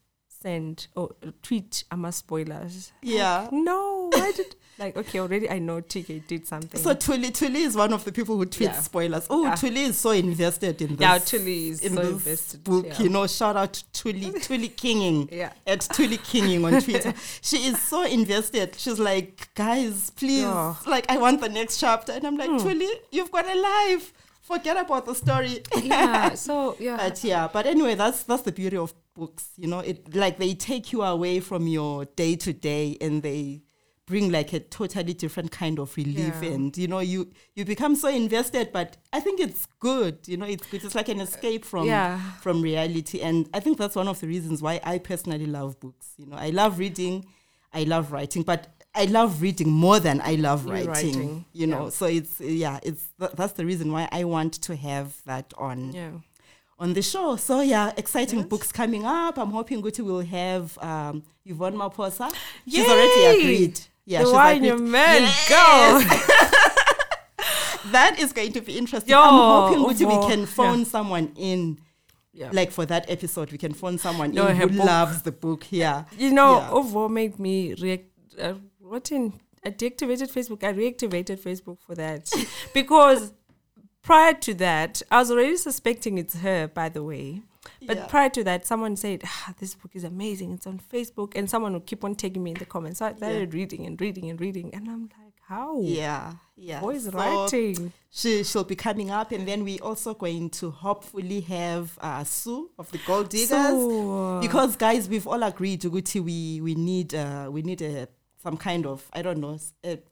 [0.47, 1.09] send or
[1.43, 2.91] tweet Ama spoilers.
[3.01, 3.49] Yeah.
[3.51, 5.19] No, why did like okay?
[5.19, 6.79] Already I know TK did something.
[6.79, 8.79] So Tuli Tuli is one of the people who tweets Yeah.
[8.81, 9.27] spoilers.
[9.29, 9.55] Oh, Yeah.
[9.55, 10.99] Tuli is so invested in this.
[11.01, 12.63] yeah, Tuli is in so invested.
[12.63, 13.01] book, yeah.
[13.01, 15.51] you know, shout out to Tuli, Tuli Kinging Yeah.
[15.65, 17.13] at Tuli Kinging on Twitter.
[17.41, 18.75] she is so invested.
[18.77, 20.45] She's like, guys, please,
[20.85, 22.13] like, I want the next chapter.
[22.13, 22.57] And I'm like, Hmm.
[22.59, 24.13] Tuli, you've got a life.
[24.41, 25.61] Forget about the story.
[25.83, 26.33] yeah.
[26.47, 26.95] So yeah.
[26.95, 29.49] But yeah, but anyway, that's that's the beauty of books.
[29.57, 33.63] You know, it like they take you away from your day to day and they
[34.05, 36.51] bring like a totally different kind of relief Yeah.
[36.51, 40.45] and you know you you become so invested but i think it's good you know
[40.45, 42.17] it's good it's like an escape from yeah.
[42.39, 46.13] from reality and i think that's one of the reasons why i personally love books
[46.15, 47.25] you know i love reading
[47.73, 51.83] i love writing but i love reading more than i love writing, writing, you know
[51.83, 51.89] yeah.
[51.89, 55.91] so it's yeah it's th- that's the reason why i want to have that on
[55.91, 56.11] Yeah.
[56.79, 57.35] On the show.
[57.37, 58.47] So yeah, exciting Yes.
[58.47, 59.37] books coming up.
[59.37, 62.31] I'm hoping Guti will have um, Yvonne Maposa.
[62.67, 63.79] She's already agreed.
[64.05, 64.67] Yeah, the she's wine agreed.
[64.67, 65.49] your man Yes!
[65.49, 66.01] go.
[67.91, 69.11] That is going to be interesting.
[69.11, 70.45] Yo, I'm hoping Guti we can yeah.
[70.45, 71.79] phone someone in.
[72.33, 72.49] Yeah.
[72.51, 74.85] Like for that episode, we can phone someone No, in who book.
[74.85, 75.65] loves the book.
[75.71, 76.69] Yeah, You know, Yeah.
[76.71, 78.05] Ovo made me react.
[78.39, 79.33] Uh, what in?
[79.65, 80.63] I deactivated Facebook.
[80.63, 82.29] I reactivated Facebook for that
[82.73, 83.33] because
[84.07, 86.67] prior to that, I was already suspecting it's her.
[86.67, 87.41] By the way,
[87.85, 88.07] but Yeah.
[88.07, 90.49] prior to that, someone said, ah, "This book is amazing.
[90.53, 92.99] It's on Facebook," and someone would keep on tagging me in the comments.
[92.99, 95.79] So I started reading and reading and reading, and I'm like, "How?
[95.81, 96.79] yeah, yeah.
[96.79, 100.71] Who is So writing?" She she'll be coming up, and then we also going to
[100.71, 103.49] hopefully have uh, Sue of the Gold Diggers.
[103.49, 108.07] So, because guys we've all agreed Uguti we we need uh we need a
[108.47, 109.57] some kind of I don't know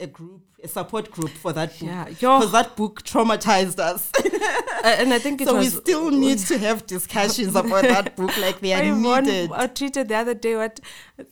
[0.06, 1.90] a group, a support group for that book.
[1.90, 4.12] Yeah, Because that book traumatized us.
[4.16, 8.36] uh, and I think it so we still need to have discussions about that book
[8.46, 9.52] like they are I needed.
[9.52, 10.82] a tweeted the other day what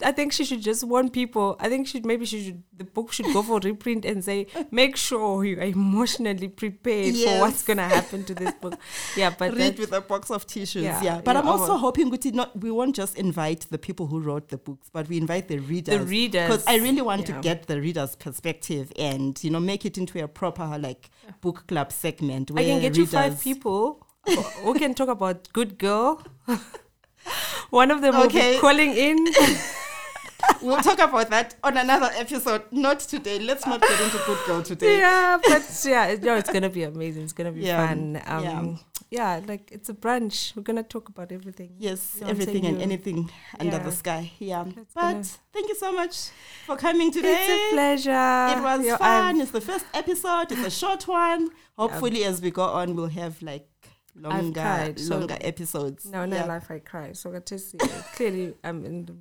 [0.02, 1.58] I think she should just warn people.
[1.60, 4.96] I think she maybe she should the book should go for reprint and say make
[4.96, 8.76] sure you are emotionally prepared for what's gonna happen to this book.
[9.18, 11.02] Yeah, but Read with a box of tissues, yeah.
[11.04, 14.20] Yeah, But yeah, I'm also hoping Guti, not we won't just invite the people who
[14.20, 16.00] wrote the books, but we invite the readers.
[16.00, 17.36] the readers because I really want yeah.
[17.36, 21.10] to get the reader's perspective and you know make it into a proper like
[21.42, 22.52] book club segment.
[22.52, 24.06] Where I can get you five people
[24.64, 26.22] who can talk about Good Girl.
[27.70, 28.54] One of them will Okay.
[28.56, 29.28] be calling in.
[30.62, 32.64] We'll talk about that on another episode.
[32.72, 33.40] Not today.
[33.40, 34.98] Let's not get into Good Girl today.
[35.00, 37.24] yeah, but yeah, it- no, it's gonna be amazing.
[37.24, 38.22] It's gonna be Yeah, fun.
[38.26, 38.76] Um, yeah.
[39.22, 40.56] Like it's a brunch.
[40.56, 41.72] We're gonna talk about everything.
[41.78, 43.84] Yes, You know everything and anything under Yeah.
[43.84, 44.32] the sky.
[44.40, 44.64] Yeah.
[44.76, 46.16] That's but thank you so much
[46.66, 47.38] for coming today.
[47.40, 48.58] It's a pleasure.
[48.58, 49.42] It was Yo, fun.
[49.42, 50.52] It's the first episode.
[50.52, 51.50] It's a short one.
[51.78, 53.68] Hopefully, as we go on, we'll have like
[54.16, 56.06] longer, cried, so- longer episodes.
[56.06, 56.46] No, no Yeah.
[56.46, 57.14] life I cry.
[57.14, 57.78] So I just see,
[58.16, 59.16] clearly I'm in the.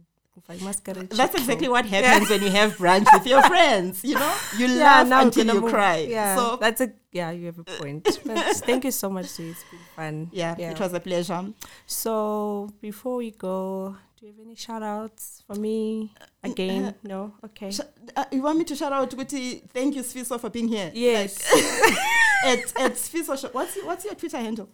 [0.48, 4.04] That's exactly what happens when you have brunch with your friends.
[4.04, 5.98] You know, you laugh now until you move- cry.
[6.08, 7.30] Yeah, So that's a yeah.
[7.30, 8.04] You have a point.
[8.26, 9.26] But thank you so much.
[9.26, 9.50] Sue.
[9.50, 10.28] It's been fun.
[10.32, 11.44] yeah, it was a pleasure.
[11.86, 16.12] So before we go, do you have any shout outs for me?
[16.42, 17.34] Again, no.
[17.44, 17.70] Okay.
[17.70, 17.80] Sh-
[18.16, 19.62] uh, you want me to shout out Guti?
[19.70, 20.90] Thank you, Sfiso, for being here.
[20.94, 21.38] Yes.
[22.44, 24.68] At at Sfiso, what's what's your Twitter handle?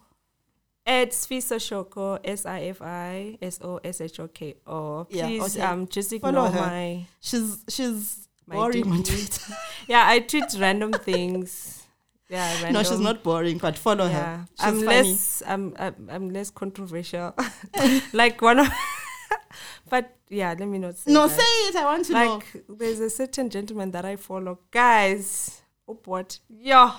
[0.91, 5.07] It's Fiso Shoko, S I F I S O S H O K O.
[5.11, 5.66] Yeah, Please okay.
[5.66, 6.61] um just Follow ignore her.
[6.61, 9.53] my She's she's My boring on Twitter.
[9.86, 11.82] Yeah, I tweet random things.
[12.30, 12.72] Yeah, random.
[12.72, 14.12] No, she's not boring, but follow yeah.
[14.39, 14.47] her.
[14.59, 14.86] She's I'm funny.
[14.86, 17.34] less I'm, I'm I'm less controversial.
[18.14, 18.68] like one of
[19.91, 21.39] but yeah, let me not say No, that.
[21.39, 21.76] say it.
[21.76, 22.34] I want to know.
[22.36, 24.59] like there's a certain gentleman that I follow.
[24.70, 26.39] Guys, oh what?
[26.49, 26.93] Yeah.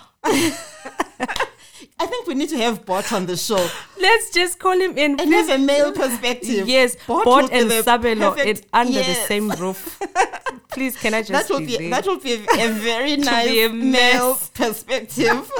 [1.99, 3.55] I think we need to have Bot on the show
[3.99, 5.11] Let's just call him in.
[5.11, 5.47] and please.
[5.47, 6.67] have a male perspective.
[6.67, 9.99] Yes, Bot Bot, and Sabelo perfect- in, under the same roof.
[10.71, 11.89] Please, can I just that will be, there?
[11.89, 12.37] that will be a,
[12.73, 15.51] very nice a male perspective.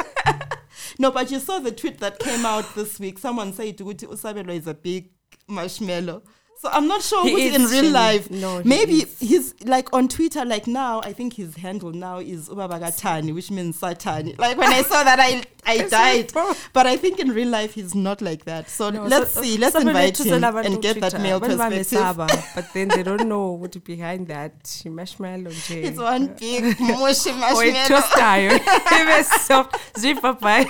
[0.99, 3.17] no, but you saw the tweet that came out this week.
[3.17, 5.09] Someone said Uguti Usabelo is a big
[5.47, 6.21] marshmallow.
[6.61, 8.29] So I'm not sure He is in real life.
[8.29, 13.33] No, Maybe he's like on Twitter, like now, I think his handle now is Ubabagatani,
[13.33, 14.37] which means Satani.
[14.37, 16.33] Like when I saw that, I I died.
[16.73, 18.69] But I think in real life, he's not like that.
[18.69, 19.57] So No, let's so- see.
[19.57, 21.19] Let's invite him and get that Twitter.
[21.19, 22.51] male uh, perspective.
[22.55, 25.83] but then they don't know what behind that marshmallow nje.
[25.85, 27.87] It's one uh, big mushy oh, a marshmallow.
[27.87, 28.59] toaster.
[28.89, 29.97] Very soft.
[29.97, 30.67] Zip bye.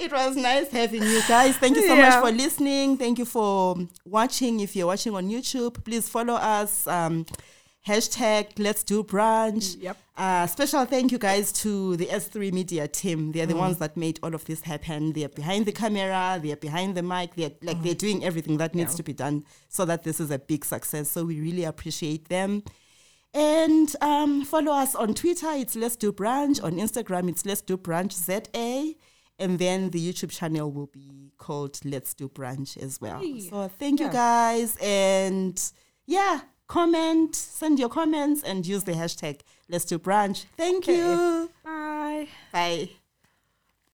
[0.00, 1.56] It was nice having you guys.
[1.56, 2.08] Thank you so Yeah.
[2.08, 2.96] much for listening.
[2.96, 4.60] Thank you for watching.
[4.60, 6.86] If you're watching on YouTube, please follow us.
[6.86, 7.26] Um,
[7.86, 9.76] hashtag Let's Do Brunch.
[9.80, 9.96] Yep.
[10.16, 13.32] Uh, special thank you guys to the S3 Media team.
[13.32, 13.58] They're the Mm.
[13.66, 15.12] ones that made all of this happen.
[15.12, 16.38] They're behind the camera.
[16.42, 17.34] They're behind the mic.
[17.36, 18.94] They're like they're doing everything that needs Mm.
[18.94, 18.96] Yeah.
[18.96, 21.10] to be done so that this is a big success.
[21.10, 22.62] So we really appreciate them.
[23.32, 25.50] And um, follow us on Twitter.
[25.52, 26.62] It's Let's Do Brunch.
[26.62, 28.94] On Instagram, it's Let's Do Brunch ZA.
[29.40, 33.20] And then the YouTube channel will be called Let's Do Brunch as well.
[33.20, 33.40] Hey.
[33.40, 34.76] So thank you guys.
[34.80, 35.60] And
[36.06, 40.44] yeah, comment, send your comments, and use the hashtag Let's Do Brunch.
[40.56, 40.96] Thank Okay.
[40.98, 41.50] you.
[41.64, 42.28] Bye.
[42.52, 42.90] Bye.